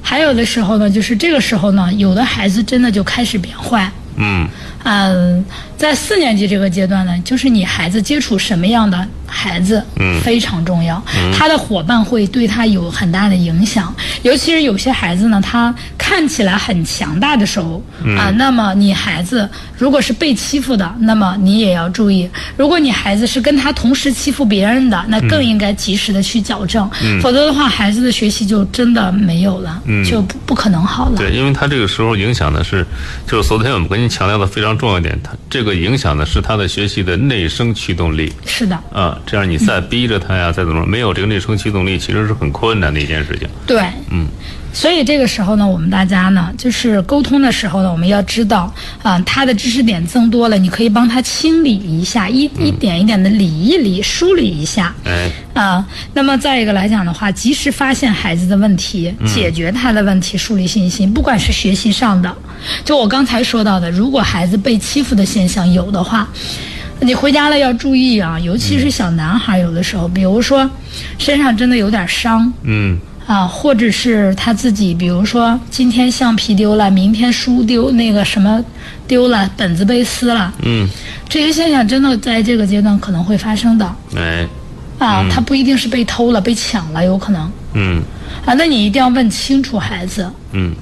[0.01, 3.91] 还有的时候呢，就是这个时候呢，有的孩子真的就开始变坏。
[4.15, 4.47] 嗯
[4.84, 5.43] 嗯，
[5.75, 11.01] 在四年级这个阶段呢，就是你孩子接触什么样的孩子，嗯非常重要。
[11.36, 17.81] 他的伙伴会对他有很大的影响，尤其是有些孩子呢，他看起来很强大的时候、
[18.17, 26.87] 啊，那么你孩子如果是被欺负的，那么你也要注意；如果你孩子是跟他同时欺负别人的，那更应该及时的去矫正，
[27.21, 31.15] 否则的话，孩子的学习就真的没有了，就不不可能好了。
[31.15, 32.85] 对，因为他这个时候影响的是，
[33.25, 38.33] 就是昨天我们跟您强调的非常重要一点，他这个影响的是他的学习的内生驱动力。
[38.45, 43.47] 是的，啊，这样你再逼着他呀，再怎么没有这个内生驱动力，其实是很困难的一件事情。
[43.65, 44.27] 对，嗯，
[44.73, 54.93] 所以这个时候呢，我们大家呢，就是沟通的时候呢，我们要知道啊、他的知识点增多了，你可以帮他清理一下，一一点一点的理一理、梳理一下。
[55.05, 62.36] 哎，啊，那么再一个来讲的话，及时发现孩子的问题，解决他的问题，树立信心，不管是学习上的，
[62.83, 66.27] 就我刚才说到的，如果孩子被欺负的现象有的话，
[66.99, 70.67] 你回家了要注意啊，尤其是小男孩，有的时候，比如说
[71.19, 78.63] 身上真的有点伤，嗯啊，或者是他自己，比如说今天橡皮丢了，明天书丢，那个什么
[79.07, 80.88] 丢了，本子被撕了，嗯，
[81.29, 84.45] 这些现象真的在这个阶段可能会发生的哎，
[84.99, 88.01] 啊，他不一定是被偷了、被抢了，有可能嗯
[88.45, 90.29] 啊，那你一定要问清楚孩子。
[90.51, 90.73] 嗯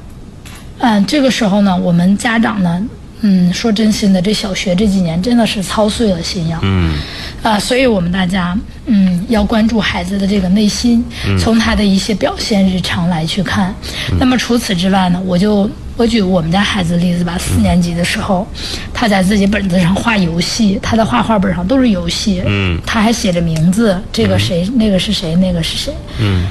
[0.80, 2.82] 嗯，这个时候呢，我们家长呢，
[3.22, 6.60] 嗯，说真心的，这小学这几年真的是操碎了心呀。
[6.64, 6.96] 嗯
[7.44, 11.04] 啊，所以我们大家嗯要关注孩子的这个内心，
[11.40, 13.74] 从他的一些表现日常来去看。
[14.20, 18.48] 那么除此之外呢，我就我举我们家孩子的例子吧，四年级的时候，
[18.94, 26.46] 他在自己本子上画游戏，他的画画本上都是游戏，嗯他还写着名字，这个谁，那个是谁，那个是谁，嗯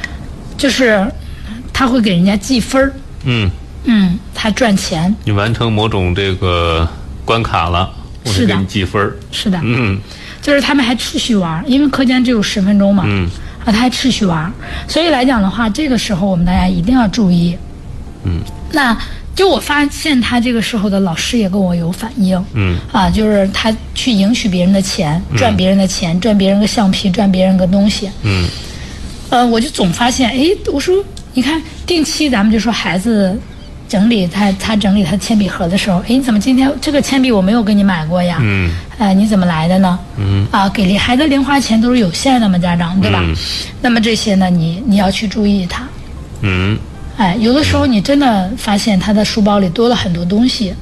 [0.59, 1.07] 就是
[1.73, 2.93] 他会给人家记分儿，
[3.25, 3.51] 嗯，
[3.85, 6.87] 嗯，他赚钱，你完成某种这个
[7.25, 7.91] 关卡了，
[8.25, 9.17] 我是的就给你记分儿。
[9.33, 9.99] 是的，嗯
[10.43, 13.29] 就是他们还持续玩儿，因为课间只有十分钟嘛，嗯。
[13.65, 14.39] 啊，他还持续玩。
[14.39, 14.51] 儿，
[14.89, 17.55] 所以来讲的话，这个时候我们大家一定要注意。
[18.25, 18.41] 嗯，
[18.73, 18.97] 那
[19.35, 22.79] 就我发现他这个时候的老师也跟我有反应，嗯。
[22.91, 28.49] 啊，就是他去赢取别人的钱，赚别人的钱，赚别人个橡皮，赚别人个东西，嗯。
[29.29, 33.39] 呃，我就总发现，哎，我说你看定期咱们就说孩子。
[33.91, 38.39] 整理他，他整理他铅笔盒的时候，哎，你怎么今天这个铅笔我没有给你买过呀？
[38.41, 39.99] 嗯呃，你怎么来的呢？
[40.17, 43.21] 嗯啊，给零孩子零花钱都是有限的嘛，家长对吧？
[43.27, 43.35] 嗯
[43.83, 45.83] 那么这些呢，你你要去注意他。
[46.43, 46.79] 嗯
[47.17, 50.73] 哎，有的时候你真的发现他的书包里多了很多东西，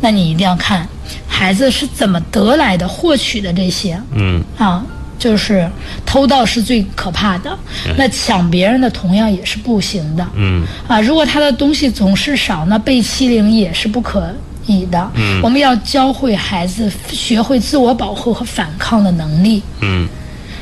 [0.00, 0.84] 那你一定要看
[1.28, 4.84] 孩子是怎么得来的、获取的这些嗯啊。
[5.20, 5.70] 就是
[6.04, 7.56] 偷盗是最可怕的，
[7.96, 10.26] 那抢别人的同样也是不行的。
[10.34, 14.34] 嗯啊，如果他的东西总是少，那被欺凌也是不可
[14.66, 15.10] 以的。
[15.14, 19.62] 嗯我们要教会孩子学会自我保护和反抗的能力。
[19.82, 20.08] 嗯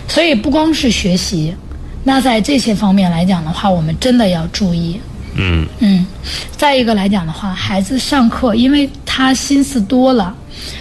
[0.09, 1.55] 所以不光是学习，
[2.03, 5.01] 那在这些方面来讲的话，我们真的要注意。
[5.41, 6.05] 嗯嗯，
[6.57, 10.35] 再一个来讲的话，孩子上课，因为他心思多了，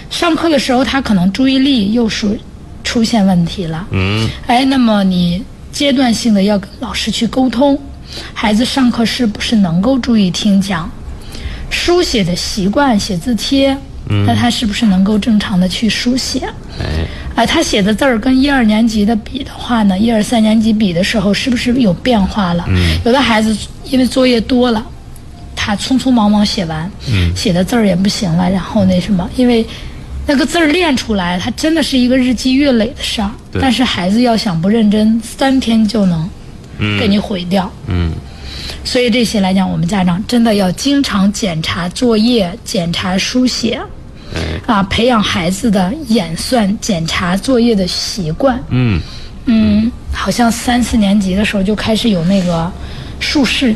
[0.10, 2.36] 上课的时候他可能注意力又属
[2.98, 3.86] 出现问题了。
[3.92, 7.80] 嗯哎，那么你阶段性的要跟老师去沟通，
[8.34, 10.90] 孩子上课是不是能够注意听讲，
[11.70, 13.78] 书写的习惯，写字帖，
[14.26, 16.40] 那他是不是能够正常的去书写？
[16.80, 17.06] 哎
[17.36, 22.66] 啊，他写的字儿跟一二年级的比的话呢，一二三年级比的时候，是不是有变化了？
[22.70, 23.56] 嗯有的孩子
[23.92, 24.84] 因为作业多了，
[25.56, 29.64] 他匆匆忙忙写完，嗯写的字儿也不行了，然后那什么，因为
[30.28, 33.32] 那个字儿练出来，它真的是一个日积月累的事儿。
[33.52, 33.62] 对。
[33.62, 36.30] 但是孩子要想不认真，三天就能
[36.80, 37.00] 嗯。
[37.00, 37.72] 给你毁掉。
[37.88, 38.12] 嗯。
[38.84, 43.80] 所以这些来讲，我们家长真的要经常检查作业、检查书写，
[44.36, 44.42] 哎。
[44.68, 48.62] 啊，培养孩子的演算、检查作业的习惯。
[48.70, 49.02] 嗯。
[49.46, 52.70] 嗯，好像三四年级的时候就开始有那个
[53.22, 53.74] 竖式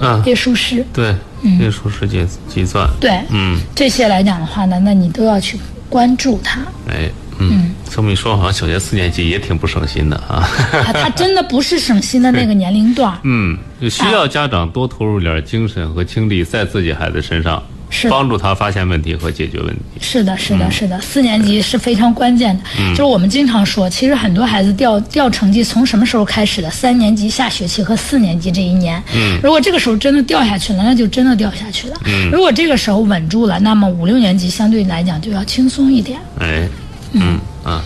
[0.00, 0.20] 啊。
[0.24, 1.14] 列竖式，对，
[1.60, 2.88] 列竖式计计算。
[3.00, 3.60] 对，嗯。
[3.76, 5.56] 这些来讲的话呢，那你都要去
[5.94, 6.60] 关注他。
[6.90, 10.42] 哎嗯，这么一说，好像小学四年级也挺不省心的啊。
[10.72, 13.16] 啊，他真的不是省心的那个年龄段。
[13.22, 17.62] 嗯，就需要家长多投入点精神和精力在自己孩子身上，
[17.94, 19.80] 是帮助他发现问题和解决问题。
[20.00, 22.62] 是的，是嗯的，是的，四年级是非常关键的。
[22.90, 26.68] 就是我们经常说，其实很多孩子掉掉成绩从什么时候开始的？
[26.68, 29.00] 三年级下学期和四年级这一年。
[29.14, 31.96] 嗯如果这个时候真的掉下去了，那就真的掉下去了。
[32.06, 36.18] 嗯如果这个时候稳住了，那么五六年级相对来讲就要轻松一点。
[36.40, 36.68] 哎，
[37.12, 37.80] 嗯啊，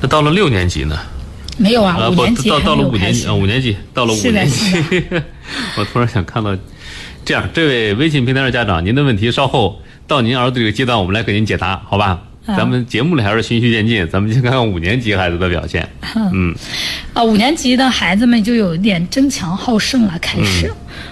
[0.00, 0.98] 那到了六年级呢？
[1.56, 4.74] 没有啊，五年级还到到了五年级啊，五年级到了五年级，
[5.78, 6.50] 我突然想看到，
[7.24, 12.20] 这样，这位微信平台的家长，您的问题稍后到您儿子这个阶段，我们来给您解答，好吧？
[12.46, 15.88] 咱们节目里还是循序渐进，咱们先看看五年级孩子的表现。
[16.14, 16.54] 嗯，
[17.14, 20.70] 啊，五年级的孩子们就有一点争强好胜了，开始，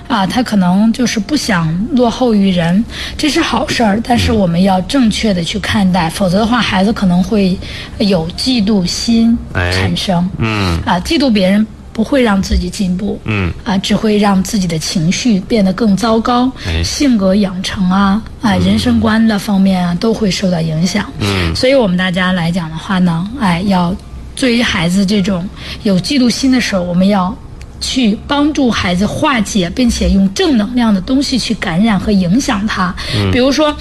[0.09, 2.85] 啊，他可能就是不想落后于人，
[3.17, 7.57] 这是好事儿，但是我们要正确的去看待，否则的话，孩子可能会
[7.97, 9.73] 有嫉妒心哎。
[9.73, 10.29] 产生。
[10.37, 10.79] 嗯。
[10.85, 13.53] 啊，嫉妒别人不会让自己进步，嗯。
[13.65, 16.83] 啊，只会让自己的情绪变得更糟糕，哎。
[16.83, 21.11] 性格养成啊啊，人生观的方面啊都会受到影响。
[21.21, 21.55] 嗯。
[21.55, 23.95] 所以我们大家来讲的话呢，哎，要
[24.35, 25.49] 对于孩子这种
[25.83, 27.37] 有嫉妒心的时候，我们要
[27.81, 32.95] 去帮助孩子化解，并且用正能量的东西去感染和影响他。
[33.33, 33.77] 比如说，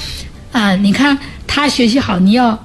[0.52, 2.58] 啊、你看他学习好，你要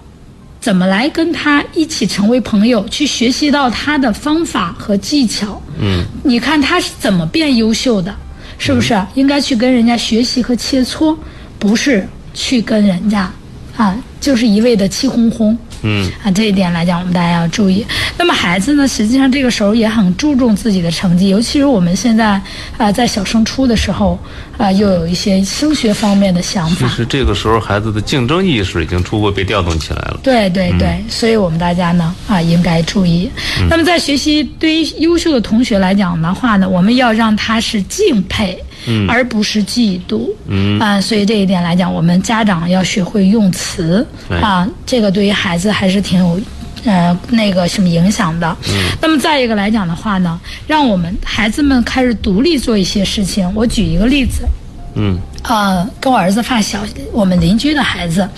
[0.67, 5.63] 怎么来跟他一起成为朋友，去学习到他的方法和技巧。
[5.79, 8.13] 嗯，你看他是怎么变优秀的，
[8.59, 9.01] 是不是？
[9.15, 11.17] 应该去跟人家学习和切磋，
[11.57, 12.05] 不是
[12.35, 13.33] 去跟人家
[13.77, 15.57] 啊，就是一味的气哄哄。
[15.87, 17.87] 嗯啊，这一点来讲，我们大家要注意。
[18.19, 22.41] 那么孩子呢，实际上这个时候也很注重自己的成绩，尤其是我们现在
[22.77, 24.19] 啊、在小升初的时候
[24.59, 26.89] 啊、又有一些升学方面的想法。
[26.89, 30.19] 其实这个时候孩子的竞争意识已经初步被调动起来了。
[30.23, 33.31] 对对对，所以我们大家呢啊应该注意。
[33.71, 40.29] 那么在学习对于优秀的同学来讲的话呢，我们要让他是敬佩，嗯而不是嫉妒。
[40.49, 46.41] 嗯啊，所以这一点来讲，我们家长要学会用词对啊，这个对于孩子还是挺有。
[46.85, 48.57] 呃，那个什么影响的。
[48.69, 48.75] 嗯。
[49.03, 53.51] 那么再一个来讲的话呢，让我们孩子们开始独立做一些事情。
[53.57, 54.45] 我举一个例子，
[54.95, 58.29] 嗯呃，跟我儿子发小，我们邻居的孩子，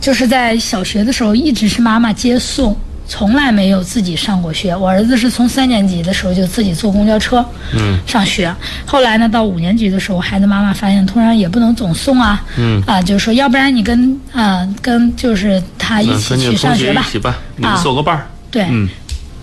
[0.00, 2.74] 就是在小学的时候一直是妈妈接送，
[3.06, 4.74] 从来没有自己上过学。
[4.74, 7.44] 我儿子是从三年级的时候就自己坐公交车，
[7.74, 8.54] 嗯，上学。
[8.86, 18.26] 后来呢，到五年级的时候，孩子妈妈发现突然也不能总送啊，嗯啊、就是说，要不然你跟啊、跟就是他一起去上学吧，一起吧，你们啊做个伴儿。
[18.50, 18.88] 对，嗯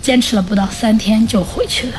[0.02, 1.94] 坚持了不到三天就回去了，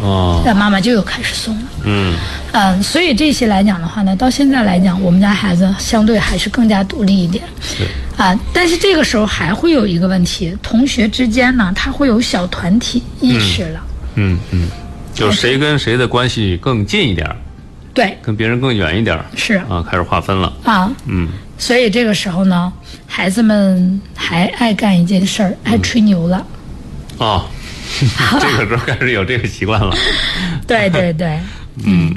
[0.00, 1.62] 哦那妈妈就又开始松了。
[1.84, 2.14] 嗯。
[2.52, 7.44] 嗯，所以这些来讲的话呢，到现在来讲，我们家孩子相对还是更加独立一点。
[7.60, 7.86] 是。
[8.16, 13.80] 啊，但是这个时候还会有一个问题，同学之间呢，他会有小团体意识了。
[14.16, 14.66] 嗯嗯，
[15.14, 17.36] 就是谁跟谁的关系更近一点儿，
[17.94, 19.54] 对，跟别人更远一点儿是。
[19.68, 20.52] 啊，开始划分了。
[20.64, 21.28] 啊，嗯。
[21.56, 22.72] 所以这个时候呢，
[23.06, 26.44] 孩子们还爱干一件事儿，爱吹牛了。
[27.18, 27.44] 哦，
[28.40, 29.94] 这个时候开始有这个习惯了。
[30.66, 31.38] 对对对。
[31.84, 32.14] 嗯，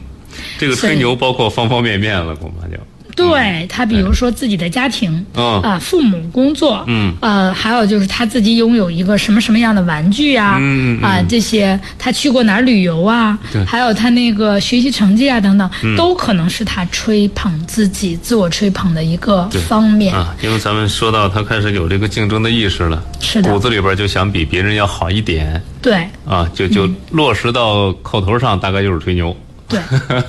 [0.58, 2.78] 这个吹牛包括方方面面了，恐怕就。
[3.16, 5.62] 对他，比如说自己的家庭，嗯。
[5.62, 7.14] 啊，父母工作，嗯。
[7.22, 15.96] 呃，还有就是他自己拥有一个什么什么样的玩具啊，嗯嗯啊，这些他去过哪儿旅游啊对，还有他那个学习成绩啊等等，嗯。
[15.96, 20.16] 都可能是他吹捧自己、自我吹捧的一个方面。
[20.16, 23.52] 啊，因为咱们说到他开始有这个竞争的意识了，是的。
[23.52, 25.62] 骨子里边就想比别人要好一点。
[25.82, 26.08] 对。
[26.26, 26.96] 啊，就就嗯。
[27.12, 29.36] 落实到口头上，大概就是吹牛。
[29.74, 29.82] 对，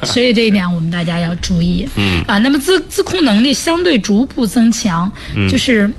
[0.08, 1.88] 所以这一点我们大家要注意。
[1.96, 5.10] 嗯啊，那么自自控能力相对逐步增强，
[5.50, 5.90] 就是，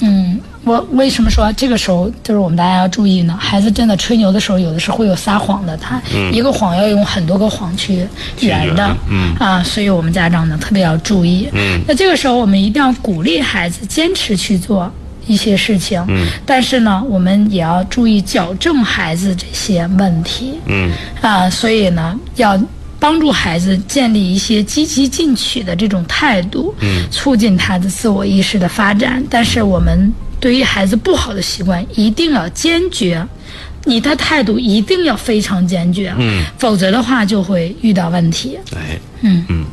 [0.00, 3.36] 嗯，我为什么说这个时候就是我们大家要注意呢？
[3.38, 6.00] 孩子真的吹牛的时候，有的时候会有撒谎的，他
[6.32, 8.06] 一个谎要用很多个谎去
[8.40, 11.48] 圆的，嗯啊，所以我们家长呢特别要注意。
[11.52, 14.90] 嗯那这个时候我们一定要鼓励孩子坚持去做。
[15.26, 22.58] 一些事情，嗯，但是呢，我们也要注意矫正孩子这些问题，嗯啊，所以呢，要
[23.00, 29.22] 帮助孩子建立一些积极进取的这种态度，嗯，促进他的自我意识的发展。
[29.30, 33.24] 但是我们对于孩子不好的习惯，一定要坚决，
[33.84, 39.64] 你的态度一定要非常坚决，嗯，否则的话就会遇到问题哎嗯嗯，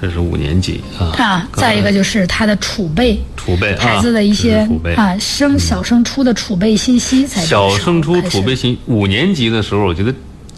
[0.00, 1.12] 这是五年级啊。
[1.18, 1.48] 啊。
[1.54, 3.20] 再一个就是他的储备。
[3.36, 4.66] 储备啊，孩子的一些。
[4.96, 8.72] 啊升小升初的储备信息才小升初储备信。
[8.72, 10.12] 信，五年级的时候，我觉得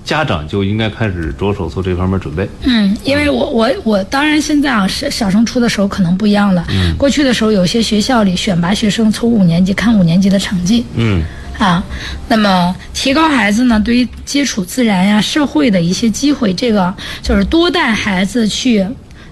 [0.08, 2.48] 家长就应该开始着手做这方面准备。
[2.62, 6.64] 嗯，因为我我我当然现在啊，小小升初的时候可能不一样了。
[6.70, 11.22] 嗯过去的时候，有些学校里选拔学生从五年级看五年级的成绩嗯
[11.58, 11.84] 啊，
[12.26, 18.86] 那么提高孩子呢对于接触自然呀、社会的一些机会，这个就是多带孩子去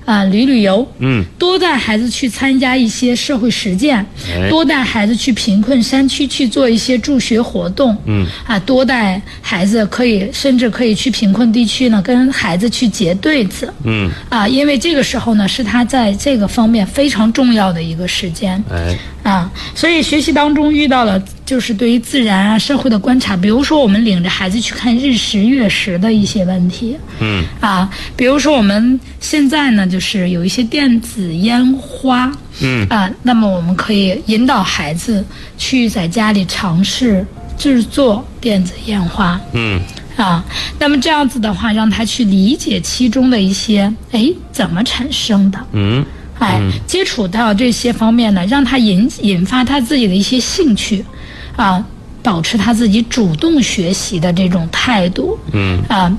[0.07, 0.89] 啊旅旅游。
[1.01, 1.23] 嗯。
[1.39, 4.03] 多带孩子去参加一些社会实践，
[4.35, 4.49] 哎。
[4.49, 8.27] 多带孩子去贫困山区去做一些助学活动，嗯。
[8.47, 18.97] 啊，多带孩子可以甚至可以去贫困地区呢，跟孩子去结对子，嗯，啊，因为这个时候呢是他在这个方面非常重要的一个时间，哎，
[19.27, 27.45] 啊，所以学习当中遇到了就是对于自然啊、社会的观察，比如说我们领着孩子去看日食、月食的一些问题，嗯。
[27.61, 32.87] 啊，比如说我们现在呢，就是有一些电子烟花，嗯。
[32.89, 35.25] 啊，那么我们可以引导孩子
[35.59, 37.27] 去在家里尝试
[37.59, 39.81] 制作电子烟花，嗯。
[40.17, 40.43] 啊，
[40.79, 46.03] 那么这样子的话，让他去理解其中的一些，哎，怎么产生的，嗯
[46.39, 51.05] 哎，接触到这些方面呢，让他引引发他自己的一些兴趣，
[51.57, 51.85] 啊，
[52.23, 55.83] 保持他自己主动学习的这种态度，嗯。
[55.89, 56.13] 啊，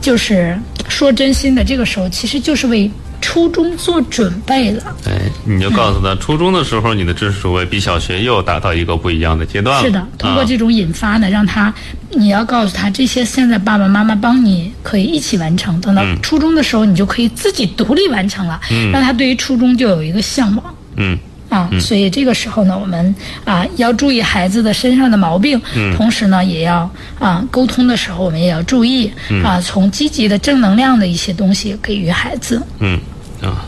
[0.00, 0.56] 就是
[0.88, 2.88] 说真心的，这个时候其实就是为
[3.26, 4.96] 初中做准备了。
[5.04, 9.82] 哎，你就告诉他， 初中的时候你的知识储备比小学又达到一个不一样的阶段了。
[9.82, 11.74] 是的，通过啊这种引发呢，让他
[12.10, 20.74] 你要告诉他，这些现在爸爸妈妈帮你可以一起完成，等到嗯初中的时候，你就可以自己独立完成了，嗯让他对于初中就有一个向往。
[20.96, 21.18] 嗯
[21.48, 23.14] 啊，所以这个时候呢，我们
[23.44, 32.62] 啊要注意孩子的身上的毛病，嗯同时呢，也要啊沟通的时候，我们也要注意嗯啊，从积极的正能量的一些东西给予孩子。
[32.80, 32.98] 嗯
[33.46, 33.64] 啊。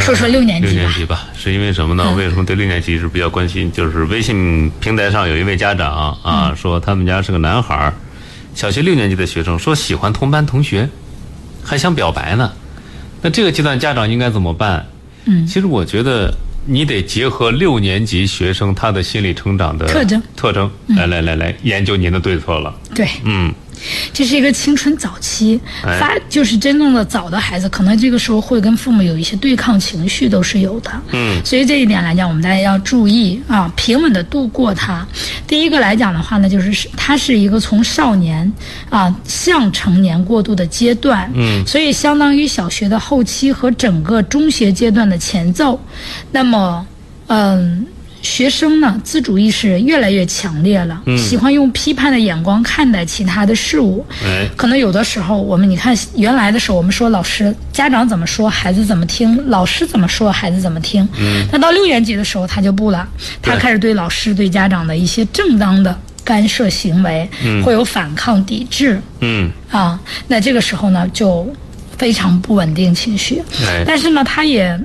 [0.00, 2.14] 说说六年级吧，六年级吧，是因为什么呢？
[2.16, 3.70] 为什么对六年级一直比较关心？
[3.72, 7.92] 就是微信平台上有一位家长啊，说他们家是个男孩儿，
[8.54, 10.88] 小学六年级的学生，说喜欢同班同学，
[11.64, 12.52] 还想表白呢。
[13.22, 14.86] 那这个阶段家长应该怎么办？
[15.24, 16.32] 嗯其实我觉得
[16.64, 22.72] 你得结合六年级学生他的心理成长的特征特征，来来来来研究您的对错了。
[22.94, 23.52] 对，嗯
[24.12, 30.90] 这是一个青春早期哎发，就是真正的早的孩子，可能这个时候会跟父母有一些对抗情绪，都是有的。
[31.12, 35.06] 嗯所以这一点来讲，我们大家要注意啊，平稳的度过它。
[35.46, 38.50] 第一个来讲的话呢，就是是它是一个从少年
[38.90, 45.80] 啊向成年过渡的阶段，嗯所以相当于小学的后期和整个中学阶段的前奏。
[46.30, 46.86] 那么，
[47.28, 47.86] 嗯。
[48.22, 54.04] 学生呢，自主意识越来越强烈了，嗯喜欢用批判的眼光看待其他的事物。
[54.24, 61.08] 哎可能有的时候，我们你看原来的时候，我们说老师、家长怎么说，孩子怎么听；老师怎么说，孩子怎么听。
[61.18, 61.46] 嗯。
[61.52, 63.06] 那到六年级的时候，他就不了，
[63.40, 67.28] 他开始对老师、对家长的一些正当的干涉行为，
[67.64, 69.98] 会有反抗、抵制嗯啊。
[70.26, 71.50] 那这个时候呢，就
[71.96, 73.42] 非常不稳定情绪。
[73.66, 74.78] 哎但是呢，他也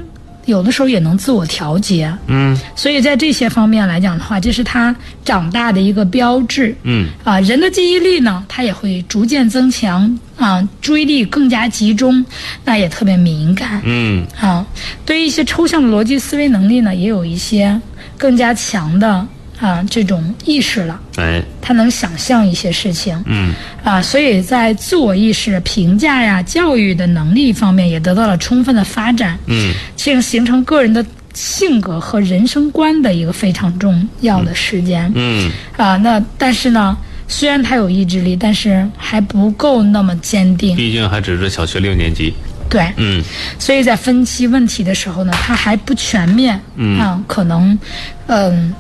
[0.46, 2.12] 有的时候也能自我调节。
[2.28, 6.76] 嗯所以在这些方面来讲的话，这是他长大的一个标志。
[6.84, 12.26] 嗯啊，人的记忆力呢，他也会逐渐增强啊，注意力更加集中，
[12.66, 14.66] 那也特别敏感嗯啊。
[15.06, 17.80] 对于一些抽象的逻辑思维能力呢，也有一些
[18.18, 19.26] 更加强的
[19.64, 21.00] 啊这种意识了。
[21.16, 23.54] 哎他能想象一些事情嗯
[23.86, 29.40] 啊，所以在自我意识、评价呀、教育的能力方面也得到了充分的发展。
[29.48, 35.10] 嗯形形成个人的性格和人生观的一个非常重要的时间。
[35.16, 36.98] 嗯啊，那但是呢，
[37.30, 40.76] 虽然他有意志力，但是还不够那么坚定。
[40.76, 42.34] 毕竟还只是小学六年级。
[42.70, 43.24] 对，嗯
[43.58, 46.60] 所以在分析问题的时候呢，他还不全面。
[46.76, 47.80] 嗯啊，可能，
[48.28, 48.74] 嗯。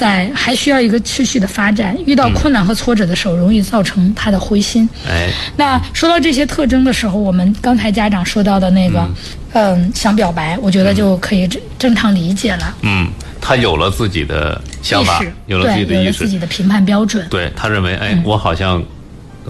[0.00, 4.88] 在还需要一个持续的发展，遇到困难和挫折的时候，容易造成他的灰心。
[5.06, 9.06] 哎那说到这些特征的时候，我们刚才家长说到的那个，
[9.52, 12.74] 嗯想表白，我觉得就可以正正常理解了。
[12.80, 13.10] 嗯，
[13.42, 17.26] 他有了自己的想法有了自己的意识自己的评判标准。
[17.28, 18.82] 对他认为，哎，我好像，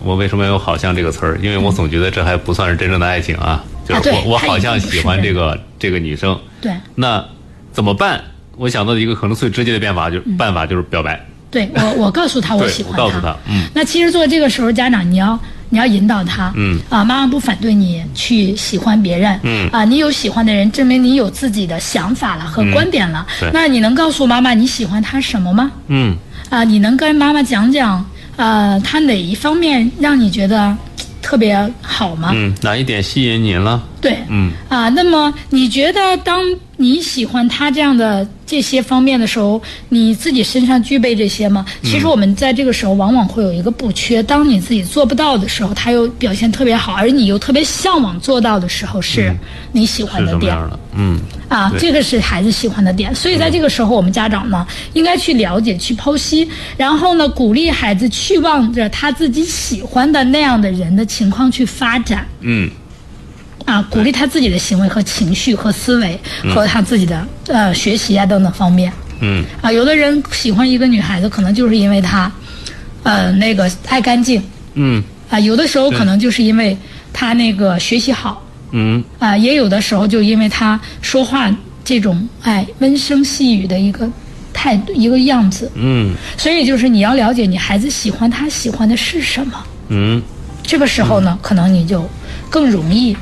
[0.02, 1.38] 我为什么有“好像”这个词儿？
[1.40, 7.24] 因为我总觉得这还不算是真正的爱情啊，就是对我我好像喜欢这个这个女生，对那
[7.72, 8.20] 怎么办？
[8.56, 11.20] 我想到的一个可能最直接的办法，就是办法就是表白。
[11.50, 15.36] 对，我我告诉他 我喜欢我告诉他嗯那其实做这个时候，家长你要
[15.68, 23.26] 你要引导他，嗯啊，妈妈不反对你去喜欢别人，嗯啊，你有喜欢的人，证明你有自己的想法了和观点了。
[23.40, 25.72] 对那你能告诉妈妈你喜欢他什么吗？
[25.88, 26.16] 嗯
[26.50, 28.04] 啊，你能跟妈妈讲讲，
[28.36, 30.76] 呃，他哪一方面让你觉得
[31.20, 32.30] 特别好吗？
[32.32, 33.82] 嗯，哪一点吸引您了？
[34.00, 36.40] 对，嗯啊，那么你觉得当
[36.80, 39.60] 你喜欢他这样的这些方面的时候，
[39.90, 41.62] 你自己身上具备这些吗？
[41.82, 49.30] 其嗯实我们在这个时候往往会有一个不缺，当你自己做不到的时候，他又表现特别好，而你又特别向往做到的时候，是
[49.72, 50.56] 你喜欢的点。
[50.96, 62.26] 嗯啊，这个是孩子喜欢的点，所以在这个时候，我们家长呢应该去了解、去剖析，然后呢鼓励孩子去往着他自己喜欢的那样的人的情况去发展。
[62.40, 62.70] 嗯
[63.70, 66.18] 啊，鼓励他自己的行为和情绪和思维
[66.52, 69.70] 和他自己的呃学习啊等等方面嗯啊。
[69.70, 72.30] 有的人喜欢一个女孩子，可能就是因为她，
[73.04, 74.42] 呃，那个爱干净
[74.74, 75.38] 嗯啊。
[75.38, 76.76] 有的时候可能就是因为
[77.12, 81.48] 她那个学习好嗯啊，也有的时候就因为她说话
[81.84, 84.10] 这种哎温声细语的一个
[84.52, 85.70] 态度一个样子。
[85.76, 89.52] 嗯所以就是你要了解你孩子喜欢他喜欢的是什么，
[89.90, 90.20] 嗯
[90.62, 92.08] 这个时候呢，可能你就
[92.48, 93.16] 更容易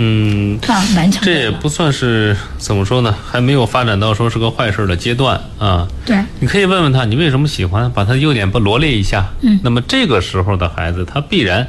[0.00, 0.58] 嗯，
[1.20, 1.50] 这也。
[1.50, 5.86] 不算是怎么说呢，还没有发展到说是个坏事的阶段啊。
[6.06, 7.90] 对，你可以问问他，你为什么喜欢？
[7.92, 9.26] 把他的优点不罗列一下。
[9.40, 11.66] 嗯那么这个时候的孩子，他必然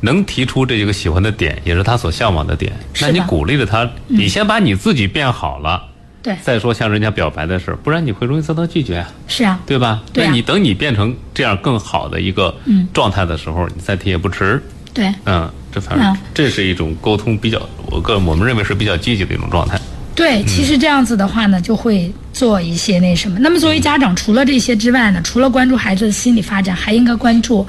[0.00, 2.72] 能提出这个喜欢的点，也是他所向往的点。
[2.92, 5.82] 是那你鼓励着他，你先把你自己变好了，
[6.22, 10.02] 对，再说向人家表白的事儿，不然你会容易遭到拒绝啊，是啊，对吧？
[10.12, 14.62] 对啊那你等你变成这样更好的一个嗯状态的时候，你再提也不迟。
[14.92, 19.80] 对，嗯，这反正啊这是一种沟通比较，我个我们认为是比较积极的一种状态。
[20.14, 23.38] 对，其实这样子的话呢，就会做一些那什么。
[23.38, 27.66] 那么作为家长，除了这些之外呢，除了关注孩子的心理发展，还应该关注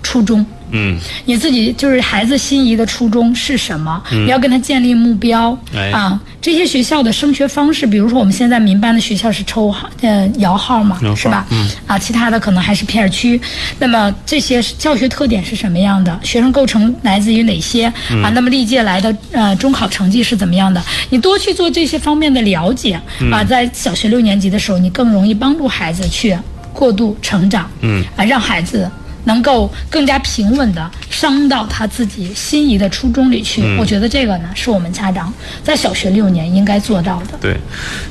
[0.00, 0.46] 初衷。
[0.72, 4.02] 嗯你自己就是孩子心仪的初衷是什么？
[4.10, 6.20] 你要跟他建立目标、哎啊。
[6.40, 11.46] 这些学校的升学方式，比如说我们现在民办的学校是抽号呃摇号嘛，号是吧？
[11.50, 13.38] 嗯啊，其他的可能还是片儿区。
[13.78, 16.18] 那么这些教学特点是什么样的？
[16.22, 18.32] 学生构成来自于哪些、啊？
[18.34, 20.82] 那么历届来的呃中考成绩是怎么样的？
[21.10, 22.98] 你多去做这些方面的了解、
[23.30, 26.34] 啊，在小学六年级的时候，你更容易帮助孩子去
[26.72, 27.70] 过度成长。
[27.82, 28.90] 嗯啊，让孩子
[29.24, 33.62] 能够更加平稳的升到他自己心仪的初衷里去。
[33.78, 37.38] 我觉得这个呢，是我们家长在小学六年应该做到的。
[37.40, 37.56] 对，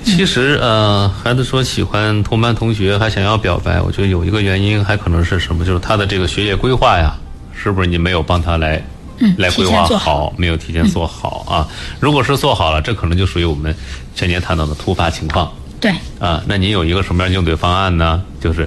[0.04, 5.66] 其实呃，孩子说喜欢同班同学，还想要表白，我觉得有一个原因，还可能是什么？
[5.66, 7.16] 就是他的这个学业规划呀，
[7.54, 8.82] 是不是你没有帮他来？
[9.22, 11.68] 嗯来规划好没有提前做好啊。
[12.00, 13.76] 如果是做好了，这可能就属于我们
[14.16, 15.52] 前年谈到的突发情况
[15.82, 16.42] 对，啊。
[16.48, 18.24] 那您有一个什么样的应对方案呢？
[18.40, 18.66] 就是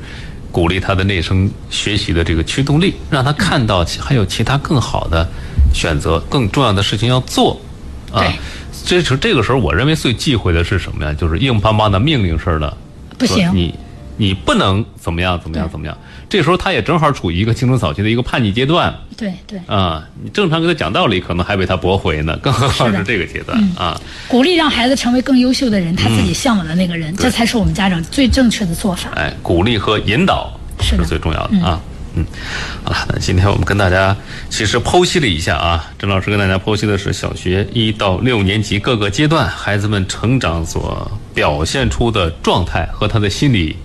[0.53, 5.27] 鼓励他的内生学习的这个驱动力，让他看到还有其他更好的
[5.75, 7.59] 选择，更重要的事情要做
[8.13, 8.33] 啊对。
[8.85, 11.13] 这时这个时候，我认为最忌讳的是什么呀？
[11.15, 12.77] 就是硬邦邦的命令式的，
[13.17, 13.75] 不行说你
[14.17, 15.97] 你不能怎么样怎么样怎么样。
[16.29, 20.07] 这时候他也正好处于一个青春早期的一个叛逆阶段对对，啊。
[20.23, 24.01] 你正常给他讲道理，可能还被他驳回呢，更何况是这个阶段啊。
[24.29, 29.11] 鼓励让孩子成为更优秀的人，他自己向往的那个人，这才是我们家长最正确的做法。
[29.15, 31.81] 哎，鼓励和引导是最重要的啊。
[32.15, 32.25] 嗯，
[32.85, 34.15] 好了，那今天我们跟大家
[34.51, 43.77] 其实剖析了一下啊，郑老师跟大家剖析的是小学一到六年级各个阶段孩子们成长所表现出的状态和他的心理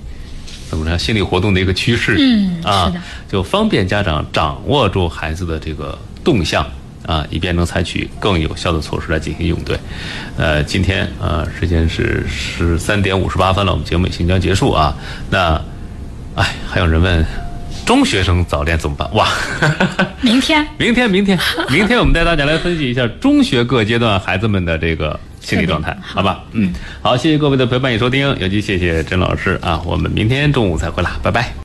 [0.69, 2.15] 怎么着心理活动的一个趋势。
[2.19, 2.93] 嗯啊，
[3.29, 6.65] 就方便家长掌握住孩子的这个动向。
[7.05, 9.79] 啊，以便能采取更有效的措施来进行应对。
[10.35, 14.93] 呃，今天呃时间是十三点五十八分了，我们节目也即将结束啊。
[15.29, 15.53] 那，
[16.35, 17.25] 哎，还有人问，
[17.85, 19.09] 中学生早恋怎么办？
[19.13, 19.25] 哇，
[20.19, 21.39] 明天 明天明天
[21.69, 26.43] 明天我们带大家来分析一下中学各阶段孩子们的这个心理状态，好吧？
[26.51, 31.53] 嗯，好，谢谢各位的陪伴与收听，尤其谢谢甄老师啊，我们明天中午再会啦，拜拜。